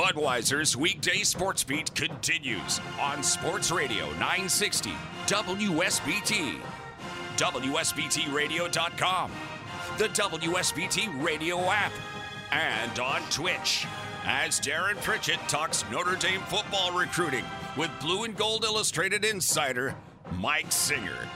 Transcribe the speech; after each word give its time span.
Budweiser's 0.00 0.78
weekday 0.78 1.22
sports 1.24 1.62
beat 1.62 1.94
continues 1.94 2.80
on 2.98 3.22
Sports 3.22 3.70
Radio 3.70 4.06
960 4.12 4.92
WSBT, 5.26 6.56
WSBTRadio.com, 7.36 9.30
the 9.98 10.08
WSBT 10.08 11.22
Radio 11.22 11.58
app, 11.68 11.92
and 12.50 12.98
on 12.98 13.20
Twitch. 13.28 13.86
As 14.24 14.58
Darren 14.58 14.96
Pritchett 15.02 15.38
talks 15.48 15.84
Notre 15.90 16.16
Dame 16.16 16.40
football 16.44 16.98
recruiting 16.98 17.44
with 17.76 17.90
Blue 18.00 18.24
and 18.24 18.34
Gold 18.34 18.64
Illustrated 18.64 19.26
insider 19.26 19.94
Mike 20.38 20.72
Singer. 20.72 21.28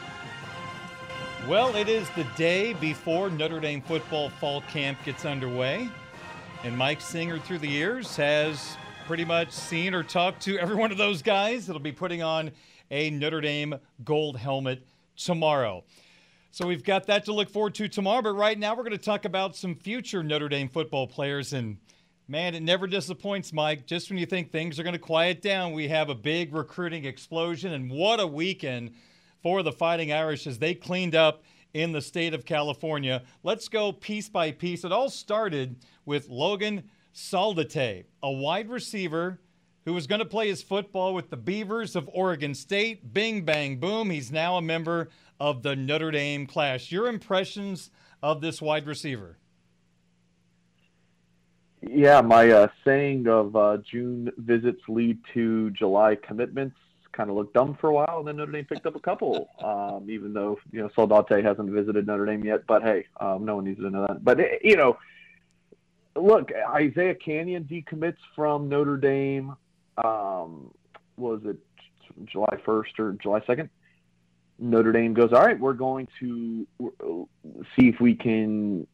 Well, 1.46 1.76
it 1.76 1.90
is 1.90 2.09
the 2.16 2.24
day 2.38 2.73
before 2.73 3.28
Notre 3.28 3.60
Dame 3.60 3.82
football 3.82 4.30
fall 4.30 4.62
camp 4.62 4.96
gets 5.04 5.26
underway. 5.26 5.90
And 6.64 6.78
Mike 6.78 7.02
Singer, 7.02 7.38
through 7.38 7.59
the 7.59 7.68
years, 7.68 8.16
has 8.16 8.78
pretty 9.06 9.27
much 9.27 9.52
seen 9.52 9.92
or 9.92 10.02
talked 10.02 10.40
to 10.45 10.59
every 10.59 10.76
one 10.76 10.90
of 10.90 10.96
those 10.96 11.20
guys 11.20 11.66
that'll 11.66 11.79
be 11.79 11.93
putting 11.93 12.23
on 12.23 12.51
a 12.90 13.10
Notre 13.10 13.43
Dame 13.43 13.74
gold 14.02 14.38
helmet 14.38 14.82
tomorrow. 15.15 15.85
So 16.52 16.66
we've 16.66 16.82
got 16.82 17.07
that 17.09 17.26
to 17.26 17.35
look 17.35 17.51
forward 17.51 17.74
to 17.74 17.87
tomorrow. 17.87 18.23
But 18.23 18.32
right 18.32 18.59
now, 18.59 18.74
we're 18.74 18.82
going 18.82 18.92
to 18.92 18.98
talk 18.98 19.26
about 19.26 19.54
some 19.54 19.74
future 19.74 20.23
Notre 20.23 20.48
Dame 20.48 20.70
football 20.70 21.07
players. 21.07 21.52
And 21.52 21.76
man, 22.29 22.54
it 22.54 22.62
never 22.62 22.87
disappoints, 22.87 23.52
Mike. 23.52 23.85
Just 23.85 24.09
when 24.09 24.18
you 24.18 24.24
think 24.24 24.51
things 24.51 24.79
are 24.79 24.85
going 24.85 24.95
to 24.95 24.98
quiet 24.98 25.42
down, 25.42 25.74
we 25.74 25.88
have 25.88 26.09
a 26.09 26.15
big 26.15 26.54
recruiting 26.54 27.04
explosion. 27.04 27.74
And 27.74 27.90
what 27.90 28.20
a 28.20 28.26
weekend 28.26 28.95
for 29.42 29.62
the 29.62 29.73
Fighting 29.73 30.15
Irish 30.15 30.46
as 30.46 30.59
they 30.59 30.74
cleaned 30.74 31.15
up 31.15 31.42
in 31.74 31.92
the 31.92 32.00
state 32.00 32.32
of 32.32 32.46
California. 32.46 33.22
Let's 33.42 33.68
go 33.68 33.92
piece 33.92 34.28
by 34.28 34.52
piece. 34.52 34.84
It 34.84 34.92
all 34.92 35.10
started 35.10 35.76
with 36.06 36.28
Logan 36.28 36.84
Saldate, 37.12 38.04
a 38.22 38.32
wide 38.32 38.70
receiver 38.70 39.40
who 39.84 39.92
was 39.92 40.06
going 40.06 40.20
to 40.20 40.24
play 40.24 40.48
his 40.48 40.62
football 40.62 41.12
with 41.12 41.28
the 41.28 41.36
Beavers 41.36 41.95
of 41.95 42.08
Oregon 42.12 42.54
State. 42.54 43.12
Bing, 43.12 43.45
bang, 43.45 43.76
boom. 43.78 44.08
He's 44.08 44.32
now 44.32 44.56
a 44.56 44.62
member 44.62 45.10
of 45.38 45.62
the 45.62 45.76
Notre 45.76 46.10
Dame 46.10 46.46
class. 46.46 46.90
Your 46.90 47.08
impressions 47.08 47.90
of 48.22 48.40
this 48.40 48.62
wide 48.62 48.86
receiver? 48.86 49.36
Yeah, 51.82 52.22
my 52.22 52.50
uh, 52.50 52.68
saying 52.82 53.28
of 53.28 53.54
uh, 53.54 53.76
June 53.78 54.32
visits 54.38 54.80
lead 54.88 55.18
to 55.34 55.70
July 55.72 56.16
commitments 56.16 56.76
kind 57.15 57.30
of 57.30 57.37
looked 57.37 57.54
dumb 57.54 57.76
for 57.80 57.88
a 57.88 57.95
while, 57.95 58.18
and 58.18 58.29
then 58.29 58.37
Notre 58.37 58.52
Dame 58.52 58.65
picked 58.65 58.87
up 58.87 58.96
a 58.96 59.01
couple. 59.01 59.48
Um, 59.62 60.10
even 60.10 60.32
though 60.32 60.59
you 60.73 60.82
know 60.82 60.88
Saldate 60.96 61.43
hasn't 61.43 61.70
visited 61.70 62.07
Notre 62.07 62.26
Dame 62.26 62.45
yet, 62.45 62.66
but 62.66 62.82
hey, 62.82 63.07
um, 63.20 63.45
no 63.45 63.57
one 63.57 63.65
needs 63.65 63.80
to 63.80 63.90
know 63.90 64.06
that. 64.06 64.25
But 64.25 64.38
you 64.62 64.76
know, 64.76 64.98
look, 66.16 66.50
Isaiah 66.53 67.15
Canyon 67.15 67.65
decommits 67.65 68.19
from 68.34 68.69
Notre 68.69 68.97
Dame. 68.97 69.56
Um, 70.03 70.70
was 71.16 71.41
it 71.44 71.59
July 72.26 72.59
1st 72.66 72.98
or 72.98 73.12
July 73.12 73.41
2nd? 73.41 73.69
Notre 74.58 74.92
Dame 74.92 75.14
goes, 75.14 75.32
all 75.32 75.42
right, 75.42 75.58
we're 75.58 75.72
going 75.72 76.06
to 76.20 76.66
see 76.81 77.88
if 77.88 78.00
we 78.00 78.14
can 78.14 78.86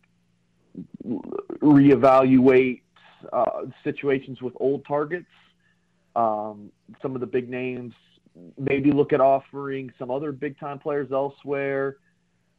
reevaluate 1.05 2.81
uh, 3.33 3.63
situations 3.85 4.41
with 4.41 4.55
old 4.59 4.85
targets. 4.87 5.27
Um, 6.17 6.73
some 7.03 7.15
of 7.15 7.21
the 7.21 7.27
big 7.27 7.49
names, 7.49 7.93
maybe 8.61 8.93
look 8.93 9.13
at 9.13 9.21
offering 9.21 9.93
some 9.99 10.11
other 10.11 10.33
big 10.33 10.59
time 10.59 10.79
players 10.79 11.11
elsewhere. 11.11 11.97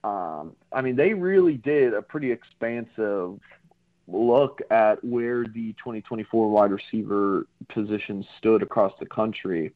Um, 0.03 0.55
I 0.73 0.81
mean, 0.81 0.95
they 0.95 1.13
really 1.13 1.57
did 1.57 1.93
a 1.93 2.01
pretty 2.01 2.31
expansive 2.31 3.39
look 4.07 4.59
at 4.71 5.03
where 5.03 5.45
the 5.45 5.73
2024 5.73 6.49
wide 6.49 6.71
receiver 6.71 7.45
position 7.69 8.25
stood 8.37 8.63
across 8.63 8.93
the 8.99 9.05
country. 9.05 9.73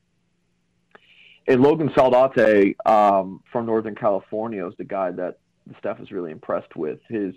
And 1.48 1.62
Logan 1.62 1.90
Saldate 1.90 2.76
um, 2.88 3.44
from 3.52 3.68
Northern 3.68 3.96
California 3.96 4.66
is 4.68 4.74
the 4.78 4.84
guy 4.84 5.12
that 5.12 5.38
the 5.68 5.76
staff 5.78 6.00
is 6.00 6.12
really 6.12 6.32
impressed 6.32 6.76
with. 6.76 7.00
His, 7.08 7.36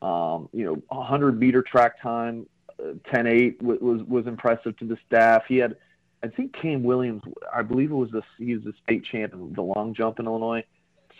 um, 0.00 0.48
you 0.52 0.64
know, 0.64 0.82
100 0.88 1.38
meter 1.38 1.62
track 1.62 2.00
time, 2.00 2.46
uh, 2.80 2.94
10.8 3.12 3.60
was 3.60 4.02
was 4.04 4.26
impressive 4.26 4.76
to 4.78 4.86
the 4.86 4.96
staff. 5.06 5.42
He 5.46 5.58
had, 5.58 5.76
I 6.22 6.28
think, 6.28 6.54
Cam 6.54 6.82
Williams. 6.82 7.22
I 7.52 7.62
believe 7.62 7.90
it 7.90 7.94
was 7.94 8.10
the 8.10 8.22
he 8.38 8.54
was 8.54 8.64
the 8.64 8.74
state 8.84 9.04
champ 9.04 9.32
in 9.32 9.52
the 9.52 9.62
long 9.62 9.94
jump 9.94 10.20
in 10.20 10.26
Illinois. 10.26 10.64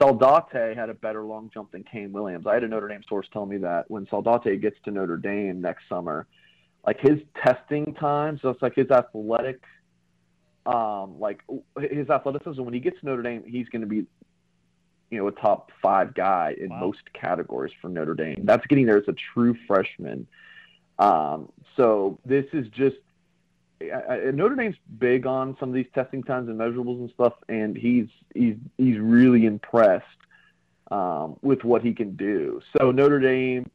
Saldate 0.00 0.74
had 0.76 0.88
a 0.88 0.94
better 0.94 1.22
long 1.22 1.50
jump 1.52 1.72
than 1.72 1.84
Cam 1.84 2.12
Williams. 2.12 2.46
I 2.46 2.54
had 2.54 2.64
a 2.64 2.68
Notre 2.68 2.88
Dame 2.88 3.02
source 3.08 3.26
tell 3.32 3.46
me 3.46 3.58
that 3.58 3.90
when 3.90 4.06
Saldate 4.06 4.60
gets 4.60 4.76
to 4.84 4.90
Notre 4.90 5.16
Dame 5.16 5.60
next 5.60 5.88
summer, 5.88 6.26
like 6.86 7.00
his 7.00 7.18
testing 7.44 7.94
time, 7.94 8.38
so 8.40 8.48
it's 8.48 8.62
like 8.62 8.74
his 8.74 8.90
athletic, 8.90 9.62
um, 10.66 11.18
like 11.20 11.40
his 11.78 12.08
athleticism. 12.08 12.62
When 12.62 12.74
he 12.74 12.80
gets 12.80 12.98
to 13.00 13.06
Notre 13.06 13.22
Dame, 13.22 13.44
he's 13.46 13.68
going 13.68 13.82
to 13.82 13.88
be, 13.88 14.06
you 15.10 15.18
know, 15.18 15.28
a 15.28 15.32
top 15.32 15.70
five 15.82 16.14
guy 16.14 16.54
in 16.58 16.70
wow. 16.70 16.80
most 16.80 17.00
categories 17.12 17.72
for 17.80 17.88
Notre 17.88 18.14
Dame. 18.14 18.42
That's 18.44 18.66
getting 18.66 18.86
there 18.86 18.98
as 18.98 19.08
a 19.08 19.14
true 19.34 19.56
freshman. 19.66 20.26
Um, 20.98 21.50
so 21.76 22.18
this 22.24 22.46
is 22.52 22.66
just 22.68 22.96
I, 23.90 24.30
Notre 24.32 24.54
Dame's 24.54 24.76
big 24.98 25.26
on 25.26 25.56
some 25.58 25.68
of 25.68 25.74
these 25.74 25.86
testing 25.94 26.22
times 26.22 26.48
and 26.48 26.58
measurables 26.58 27.00
and 27.00 27.10
stuff, 27.10 27.34
and 27.48 27.76
he's 27.76 28.06
he's 28.34 28.56
he's 28.78 28.98
really 28.98 29.46
impressed 29.46 30.06
um, 30.90 31.36
with 31.42 31.64
what 31.64 31.82
he 31.82 31.92
can 31.94 32.14
do. 32.16 32.60
So 32.76 32.90
Notre 32.90 33.20
Dame 33.20 33.68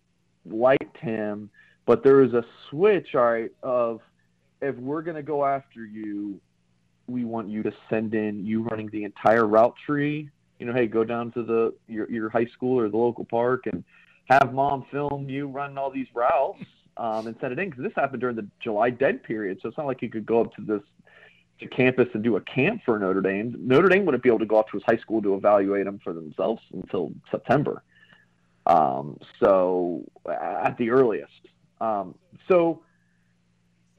liked 0.45 0.97
him, 0.97 1.49
but 1.85 2.03
there 2.03 2.21
is 2.21 2.33
a 2.33 2.43
switch, 2.69 3.15
all 3.15 3.25
right, 3.25 3.51
of 3.63 4.01
if 4.61 4.75
we're 4.75 5.01
going 5.01 5.15
to 5.15 5.23
go 5.23 5.45
after 5.45 5.85
you, 5.85 6.39
we 7.07 7.25
want 7.25 7.49
you 7.49 7.63
to 7.63 7.71
send 7.89 8.13
in 8.13 8.45
you 8.45 8.63
running 8.63 8.89
the 8.89 9.03
entire 9.03 9.45
route 9.45 9.75
tree. 9.85 10.29
You 10.59 10.65
know, 10.65 10.73
hey, 10.73 10.87
go 10.87 11.03
down 11.03 11.31
to 11.33 11.43
the 11.43 11.73
your 11.87 12.09
your 12.09 12.29
high 12.29 12.47
school 12.47 12.79
or 12.79 12.89
the 12.89 12.97
local 12.97 13.25
park 13.25 13.65
and 13.65 13.83
have 14.29 14.53
mom 14.53 14.85
film 14.91 15.29
you 15.29 15.47
running 15.47 15.77
all 15.77 15.89
these 15.89 16.07
routes 16.13 16.63
um, 16.97 17.27
and 17.27 17.35
send 17.39 17.53
it 17.53 17.59
in 17.59 17.69
because 17.69 17.83
this 17.83 17.93
happened 17.95 18.21
during 18.21 18.35
the 18.35 18.47
July 18.59 18.89
dead 18.89 19.23
period. 19.23 19.59
So 19.61 19.69
it's 19.69 19.77
not 19.77 19.87
like 19.87 19.99
he 19.99 20.09
could 20.09 20.25
go 20.25 20.41
up 20.41 20.53
to 20.55 20.61
this 20.61 20.81
to 21.59 21.67
campus 21.67 22.07
and 22.13 22.23
do 22.23 22.35
a 22.35 22.41
camp 22.41 22.81
for 22.85 22.99
Notre 22.99 23.21
Dame. 23.21 23.55
Notre 23.59 23.89
Dame 23.89 24.05
wouldn't 24.05 24.23
be 24.23 24.29
able 24.29 24.39
to 24.39 24.45
go 24.45 24.57
up 24.57 24.69
to 24.69 24.77
his 24.77 24.83
high 24.87 24.97
school 24.97 25.21
to 25.23 25.35
evaluate 25.35 25.87
him 25.87 25.99
for 26.03 26.13
themselves 26.13 26.61
until 26.73 27.11
September. 27.31 27.83
Um, 28.67 29.17
so 29.39 30.03
at 30.29 30.77
the 30.77 30.91
earliest. 30.91 31.31
Um, 31.79 32.15
so 32.47 32.81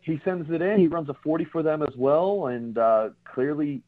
he 0.03 0.21
sends 0.25 0.51
it 0.51 0.63
in. 0.63 0.79
He 0.79 0.87
runs 0.87 1.09
a 1.09 1.15
40 1.15 1.47
for 1.47 1.63
them 1.63 1.83
as 1.83 1.95
well, 1.97 2.47
and 2.47 2.79
uh, 2.79 3.11
clearly 3.25 3.83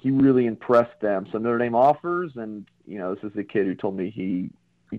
he 0.00 0.10
really 0.10 0.46
impressed 0.46 1.00
them. 1.00 1.26
So 1.32 1.38
Notre 1.38 1.58
Dame 1.58 1.74
offers, 1.74 2.32
and 2.36 2.66
you 2.86 2.98
know 2.98 3.14
this 3.14 3.24
is 3.24 3.32
the 3.34 3.44
kid 3.44 3.66
who 3.66 3.74
told 3.74 3.96
me 3.96 4.10
he 4.10 4.50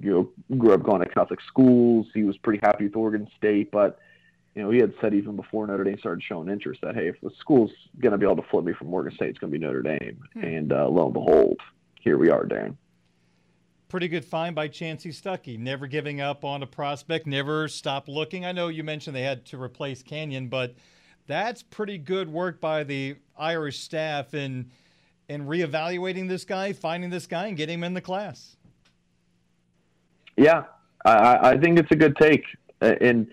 you 0.04 0.34
know, 0.50 0.58
grew 0.58 0.74
up 0.74 0.84
going 0.84 1.02
to 1.02 1.10
Catholic 1.10 1.40
schools. 1.48 2.08
He 2.14 2.24
was 2.24 2.38
pretty 2.38 2.60
happy 2.64 2.86
with 2.86 2.96
Oregon 2.96 3.28
State, 3.38 3.72
but 3.72 4.00
you 4.56 4.64
know, 4.64 4.70
he 4.70 4.80
had 4.80 4.94
said 5.02 5.14
even 5.14 5.36
before 5.36 5.68
Notre 5.68 5.84
Dame 5.84 6.00
started 6.00 6.24
showing 6.24 6.50
interest 6.50 6.80
that 6.82 6.96
hey, 6.96 7.08
if 7.08 7.20
the 7.22 7.30
school's 7.40 7.72
going 8.00 8.14
to 8.14 8.18
be 8.18 8.26
able 8.26 8.38
to 8.38 8.50
flip 8.50 8.64
me 8.64 8.74
from 8.74 8.94
Oregon 8.94 9.14
State, 9.14 9.30
it's 9.30 9.40
going 9.40 9.52
to 9.52 9.60
be 9.60 9.64
Notre 9.64 9.82
Dame. 9.82 10.18
Hmm. 10.34 10.44
And 10.44 10.74
uh, 10.74 10.88
lo 10.88 11.06
and 11.06 11.14
behold, 11.14 11.60
here 12.00 12.18
we 12.18 12.30
are, 12.30 12.46
Dan. 12.46 12.78
Pretty 13.90 14.08
good 14.08 14.26
find 14.26 14.56
by 14.56 14.68
Chansi 14.68 15.08
Stuckey. 15.08 15.60
Never 15.60 15.88
giving 15.88 16.20
up 16.20 16.44
on 16.44 16.64
a 16.64 16.68
prospect, 16.68 17.28
never 17.28 17.68
stop 17.68 18.08
looking. 18.08 18.46
I 18.46 18.52
know 18.52 18.70
you 18.70 18.84
mentioned 18.84 19.16
they 19.16 19.22
had 19.22 19.46
to 19.48 19.62
replace 19.62 20.02
Canyon, 20.02 20.48
but 20.48 20.76
that's 21.28 21.62
pretty 21.62 21.98
good 21.98 22.30
work 22.30 22.60
by 22.60 22.84
the 22.84 23.18
Irish 23.38 23.80
staff 23.80 24.34
in 24.34 24.72
in 25.28 25.48
reevaluating 25.48 26.30
this 26.30 26.46
guy, 26.46 26.72
finding 26.72 27.10
this 27.10 27.26
guy, 27.28 27.48
and 27.48 27.58
getting 27.58 27.80
him 27.80 27.84
in 27.84 27.94
the 27.94 28.02
class. 28.02 28.58
Yeah, 30.38 30.64
I, 31.06 31.52
I 31.52 31.58
think 31.58 31.80
it's 31.80 31.92
a 31.92 31.96
good 31.96 32.16
take, 32.18 32.44
and 32.82 33.28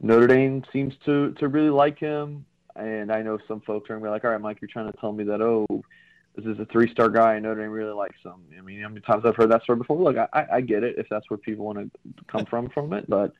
Notre 0.00 0.26
Dame 0.26 0.64
seems 0.72 0.94
to 1.04 1.32
to 1.32 1.48
really 1.48 1.70
like 1.70 1.98
him. 1.98 2.44
And 2.76 3.12
I 3.12 3.22
know 3.22 3.38
some 3.46 3.60
folks 3.60 3.90
are 3.90 3.94
gonna 3.94 4.04
be 4.04 4.10
like, 4.10 4.24
"All 4.24 4.30
right, 4.30 4.40
Mike, 4.40 4.58
you're 4.62 4.68
trying 4.68 4.90
to 4.90 4.98
tell 4.98 5.12
me 5.12 5.24
that 5.24 5.42
oh, 5.42 5.66
this 6.36 6.46
is 6.46 6.58
a 6.58 6.64
three 6.66 6.90
star 6.90 7.08
guy, 7.10 7.34
and 7.34 7.42
Notre 7.42 7.60
Dame 7.60 7.70
really 7.70 7.92
likes 7.92 8.16
him." 8.24 8.40
I 8.56 8.62
mean, 8.62 8.80
how 8.80 8.88
many 8.88 9.00
times 9.00 9.24
I've 9.26 9.36
heard 9.36 9.50
that 9.50 9.62
story 9.64 9.78
before? 9.78 9.98
Look, 9.98 10.16
I, 10.32 10.46
I 10.52 10.60
get 10.60 10.84
it 10.84 10.96
if 10.98 11.06
that's 11.10 11.28
where 11.28 11.36
people 11.38 11.66
want 11.66 11.78
to 11.78 12.24
come 12.26 12.46
from 12.46 12.68
from 12.70 12.92
it, 12.92 13.08
but 13.08 13.32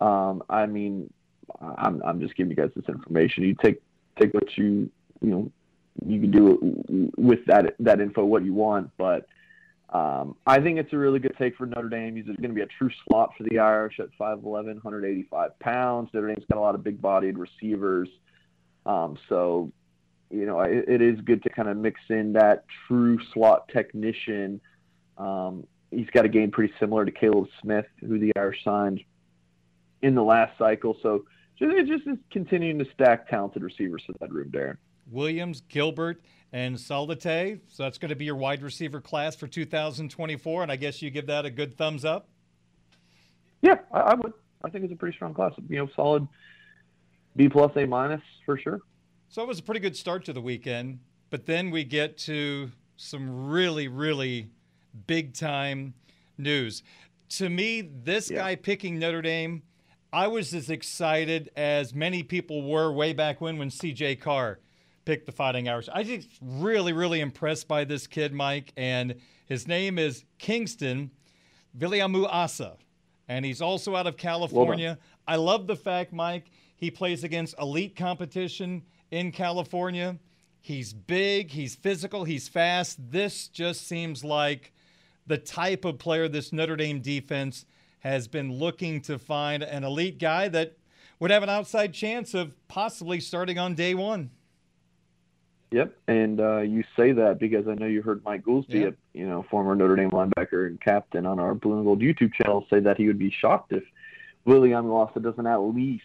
Um, 0.00 0.42
I 0.48 0.66
mean, 0.66 1.12
I'm 1.60 2.02
I'm 2.04 2.20
just 2.20 2.36
giving 2.36 2.50
you 2.50 2.56
guys 2.56 2.70
this 2.74 2.88
information. 2.88 3.44
You 3.44 3.54
take 3.54 3.80
take 4.20 4.34
what 4.34 4.56
you 4.58 4.90
you 5.20 5.30
know 5.30 5.50
you 6.04 6.20
can 6.20 6.30
do 6.30 7.12
with 7.16 7.44
that 7.46 7.74
that 7.78 8.00
info 8.00 8.24
what 8.24 8.44
you 8.44 8.52
want, 8.54 8.90
but 8.98 9.26
um, 9.94 10.34
I 10.44 10.60
think 10.60 10.78
it's 10.78 10.92
a 10.92 10.98
really 10.98 11.20
good 11.20 11.36
take 11.38 11.56
for 11.56 11.66
Notre 11.66 11.88
Dame. 11.88 12.16
He's 12.16 12.24
going 12.24 12.42
to 12.42 12.48
be 12.48 12.62
a 12.62 12.66
true 12.66 12.90
slot 13.06 13.30
for 13.38 13.44
the 13.44 13.60
Irish 13.60 14.00
at 14.00 14.08
5'11", 14.20 14.42
185 14.42 15.58
pounds. 15.60 16.10
Notre 16.12 16.26
Dame's 16.26 16.44
got 16.50 16.58
a 16.58 16.60
lot 16.60 16.74
of 16.74 16.82
big-bodied 16.82 17.38
receivers, 17.38 18.08
um, 18.86 19.16
so 19.28 19.72
you 20.30 20.46
know 20.46 20.60
it, 20.60 20.84
it 20.88 21.00
is 21.00 21.20
good 21.20 21.42
to 21.44 21.48
kind 21.48 21.68
of 21.68 21.76
mix 21.76 22.00
in 22.08 22.32
that 22.32 22.64
true 22.88 23.18
slot 23.32 23.68
technician. 23.68 24.60
Um, 25.16 25.64
he's 25.92 26.10
got 26.10 26.24
a 26.24 26.28
game 26.28 26.50
pretty 26.50 26.74
similar 26.80 27.04
to 27.04 27.12
Caleb 27.12 27.46
Smith, 27.62 27.86
who 28.00 28.18
the 28.18 28.32
Irish 28.36 28.64
signed 28.64 29.00
in 30.02 30.16
the 30.16 30.24
last 30.24 30.58
cycle. 30.58 30.96
So 31.02 31.24
just, 31.56 31.86
just 31.86 32.18
continuing 32.30 32.78
to 32.80 32.86
stack 32.94 33.28
talented 33.28 33.62
receivers 33.62 34.02
for 34.04 34.14
that 34.20 34.32
room, 34.32 34.50
Darren. 34.50 34.76
Williams, 35.10 35.62
Gilbert, 35.68 36.20
and 36.54 36.78
Saldate. 36.78 37.58
So 37.68 37.82
that's 37.82 37.98
going 37.98 38.10
to 38.10 38.14
be 38.14 38.24
your 38.24 38.36
wide 38.36 38.62
receiver 38.62 39.00
class 39.00 39.34
for 39.34 39.48
2024, 39.48 40.62
and 40.62 40.70
I 40.70 40.76
guess 40.76 41.02
you 41.02 41.10
give 41.10 41.26
that 41.26 41.44
a 41.44 41.50
good 41.50 41.76
thumbs 41.76 42.04
up. 42.04 42.28
Yeah, 43.60 43.78
I, 43.92 43.98
I 43.98 44.14
would. 44.14 44.32
I 44.64 44.70
think 44.70 44.84
it's 44.84 44.92
a 44.92 44.96
pretty 44.96 45.16
strong 45.16 45.34
class. 45.34 45.52
You 45.68 45.78
know, 45.78 45.88
solid 45.96 46.26
B 47.34 47.48
plus, 47.48 47.72
A 47.76 47.84
minus 47.86 48.22
for 48.46 48.56
sure. 48.56 48.80
So 49.28 49.42
it 49.42 49.48
was 49.48 49.58
a 49.58 49.62
pretty 49.64 49.80
good 49.80 49.96
start 49.96 50.24
to 50.26 50.32
the 50.32 50.40
weekend, 50.40 51.00
but 51.28 51.44
then 51.44 51.72
we 51.72 51.82
get 51.82 52.16
to 52.18 52.70
some 52.96 53.48
really, 53.48 53.88
really 53.88 54.48
big 55.08 55.34
time 55.34 55.94
news. 56.38 56.84
To 57.30 57.48
me, 57.48 57.80
this 57.80 58.30
yeah. 58.30 58.38
guy 58.38 58.54
picking 58.54 59.00
Notre 59.00 59.22
Dame, 59.22 59.62
I 60.12 60.28
was 60.28 60.54
as 60.54 60.70
excited 60.70 61.50
as 61.56 61.92
many 61.92 62.22
people 62.22 62.62
were 62.62 62.92
way 62.92 63.12
back 63.12 63.40
when 63.40 63.58
when 63.58 63.70
CJ 63.70 64.20
Carr 64.20 64.60
pick 65.04 65.26
the 65.26 65.32
Fighting 65.32 65.68
Irish. 65.68 65.88
I 65.92 66.02
just 66.02 66.28
really, 66.40 66.92
really 66.92 67.20
impressed 67.20 67.68
by 67.68 67.84
this 67.84 68.06
kid, 68.06 68.32
Mike, 68.32 68.72
and 68.76 69.16
his 69.46 69.68
name 69.68 69.98
is 69.98 70.24
Kingston 70.38 71.10
Viliamu-Asa, 71.78 72.76
and 73.28 73.44
he's 73.44 73.60
also 73.60 73.96
out 73.96 74.06
of 74.06 74.16
California. 74.16 74.98
I 75.26 75.36
love 75.36 75.66
the 75.66 75.76
fact, 75.76 76.12
Mike, 76.12 76.50
he 76.76 76.90
plays 76.90 77.24
against 77.24 77.54
elite 77.58 77.96
competition 77.96 78.82
in 79.10 79.32
California. 79.32 80.18
He's 80.60 80.92
big, 80.92 81.50
he's 81.50 81.74
physical, 81.74 82.24
he's 82.24 82.48
fast. 82.48 82.98
This 83.10 83.48
just 83.48 83.86
seems 83.86 84.24
like 84.24 84.72
the 85.26 85.38
type 85.38 85.84
of 85.84 85.98
player 85.98 86.28
this 86.28 86.52
Notre 86.52 86.76
Dame 86.76 87.00
defense 87.00 87.64
has 88.00 88.28
been 88.28 88.52
looking 88.52 89.00
to 89.02 89.18
find 89.18 89.62
an 89.62 89.84
elite 89.84 90.18
guy 90.18 90.48
that 90.48 90.76
would 91.20 91.30
have 91.30 91.42
an 91.42 91.48
outside 91.48 91.94
chance 91.94 92.34
of 92.34 92.54
possibly 92.68 93.20
starting 93.20 93.58
on 93.58 93.74
day 93.74 93.94
one. 93.94 94.30
Yep, 95.74 95.92
and 96.06 96.40
uh, 96.40 96.60
you 96.60 96.84
say 96.96 97.10
that 97.10 97.40
because 97.40 97.66
I 97.66 97.74
know 97.74 97.86
you 97.86 98.00
heard 98.00 98.22
Mike 98.24 98.44
Goolsby, 98.44 98.74
yeah. 98.74 98.90
you 99.12 99.26
know, 99.26 99.44
former 99.50 99.74
Notre 99.74 99.96
Dame 99.96 100.12
linebacker 100.12 100.68
and 100.68 100.80
captain 100.80 101.26
on 101.26 101.40
our 101.40 101.52
Blue 101.52 101.74
and 101.74 101.84
Gold 101.84 101.98
YouTube 101.98 102.32
channel, 102.32 102.64
say 102.70 102.78
that 102.78 102.96
he 102.96 103.08
would 103.08 103.18
be 103.18 103.34
shocked 103.40 103.72
if 103.72 103.82
Viliamu-Asa 104.46 105.18
doesn't 105.18 105.48
at 105.48 105.56
least, 105.56 106.04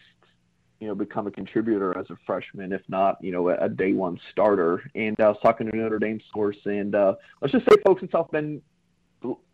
you 0.79 0.87
know, 0.87 0.95
become 0.95 1.27
a 1.27 1.31
contributor 1.31 1.95
as 1.95 2.09
a 2.09 2.17
freshman, 2.25 2.73
if 2.73 2.81
not, 2.87 3.23
you 3.23 3.31
know, 3.31 3.49
a, 3.49 3.57
a 3.57 3.69
day 3.69 3.93
one 3.93 4.19
starter. 4.31 4.89
And 4.95 5.19
uh, 5.21 5.25
I 5.25 5.27
was 5.27 5.37
talking 5.43 5.69
to 5.69 5.77
Notre 5.77 5.99
Dame 5.99 6.19
source, 6.33 6.57
and 6.65 6.95
uh, 6.95 7.13
let's 7.39 7.51
just 7.51 7.65
say 7.69 7.75
folks 7.85 8.01
in 8.01 8.09
South 8.09 8.31
Bend 8.31 8.63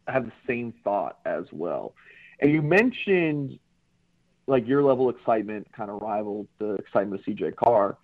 have 0.08 0.28
the 0.28 0.32
same 0.48 0.74
thought 0.82 1.20
as 1.26 1.44
well. 1.52 1.94
And 2.40 2.54
you 2.54 2.62
mentioned 2.62 3.60
like 4.48 4.66
your 4.66 4.82
level 4.82 5.10
of 5.10 5.18
excitement 5.18 5.68
kind 5.76 5.92
of 5.92 6.02
rivaled 6.02 6.48
the 6.58 6.76
excitement 6.76 7.20
of 7.20 7.36
CJ 7.36 7.58
Carr. 7.58 7.98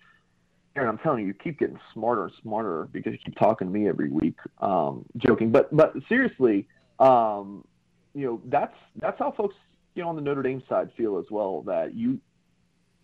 Darren, 0.74 0.88
I'm 0.88 0.98
telling 0.98 1.20
you, 1.20 1.26
you 1.26 1.34
keep 1.34 1.58
getting 1.58 1.78
smarter 1.92 2.24
and 2.24 2.32
smarter 2.42 2.88
because 2.92 3.12
you 3.12 3.18
keep 3.24 3.36
talking 3.38 3.68
to 3.68 3.72
me 3.72 3.88
every 3.88 4.10
week. 4.10 4.36
Um, 4.60 5.04
joking, 5.18 5.50
but 5.50 5.74
but 5.74 5.94
seriously, 6.08 6.66
um, 6.98 7.64
you 8.14 8.26
know 8.26 8.40
that's 8.46 8.74
that's 9.00 9.18
how 9.18 9.32
folks 9.32 9.54
you 9.94 10.02
know 10.02 10.08
on 10.08 10.16
the 10.16 10.22
Notre 10.22 10.42
Dame 10.42 10.62
side 10.68 10.90
feel 10.96 11.18
as 11.18 11.26
well. 11.30 11.62
That 11.62 11.94
you 11.94 12.18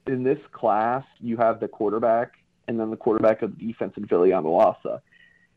in 0.07 0.23
this 0.23 0.39
class 0.53 1.05
you 1.21 1.37
have 1.37 1.61
the 1.61 1.69
quarterback 1.69 2.33
and 2.67 2.81
then 2.81 2.91
the 2.91 2.97
quarterback 2.97 3.43
of 3.43 3.59
the 3.59 3.67
defense 3.67 3.95
in 3.97 4.07
Viliamu-Asa. 4.07 5.03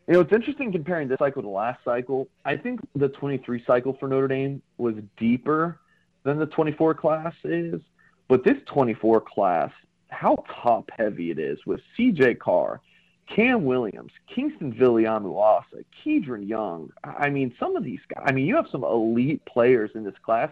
You 0.07 0.13
know, 0.13 0.21
it's 0.21 0.33
interesting 0.33 0.71
comparing 0.71 1.07
this 1.07 1.19
cycle 1.19 1.41
to 1.41 1.49
last 1.49 1.83
cycle. 1.85 2.27
I 2.43 2.57
think 2.57 2.79
the 2.95 3.09
23 3.09 3.63
cycle 3.65 3.95
for 3.99 4.07
Notre 4.07 4.27
Dame 4.27 4.61
was 4.77 4.95
deeper 5.17 5.79
than 6.23 6.39
the 6.39 6.47
24 6.47 6.95
class 6.95 7.33
is, 7.43 7.81
but 8.27 8.43
this 8.43 8.57
24 8.65 9.21
class 9.21 9.71
how 10.11 10.43
top 10.61 10.89
heavy 10.95 11.31
it 11.31 11.39
is 11.39 11.59
with 11.65 11.81
CJ 11.97 12.39
Carr, 12.39 12.81
Cam 13.27 13.65
Williams, 13.65 14.11
Kingston 14.33 14.73
Viliamu-Asa, 14.73 15.83
Kedren 16.03 16.47
Young. 16.47 16.91
I 17.03 17.29
mean, 17.29 17.53
some 17.59 17.75
of 17.75 17.83
these 17.83 17.99
guys, 18.13 18.25
I 18.27 18.31
mean, 18.31 18.45
you 18.45 18.55
have 18.55 18.67
some 18.71 18.83
elite 18.83 19.43
players 19.45 19.91
in 19.95 20.03
this 20.03 20.15
class. 20.23 20.51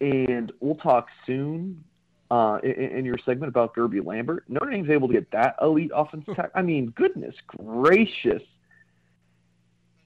And 0.00 0.52
we'll 0.60 0.74
talk 0.74 1.08
soon 1.24 1.82
uh, 2.30 2.58
in, 2.62 2.98
in, 2.98 3.04
your 3.06 3.16
segment 3.24 3.48
about 3.48 3.74
Guerby 3.74 4.04
Lambert. 4.04 4.44
Notre 4.48 4.70
Dame's 4.70 4.90
able 4.90 5.08
to 5.08 5.14
get 5.14 5.30
that 5.30 5.56
elite 5.62 5.90
offensive 5.94 6.34
attack. 6.34 6.50
I 6.54 6.60
mean, 6.60 6.92
goodness 6.96 7.34
gracious. 7.46 8.42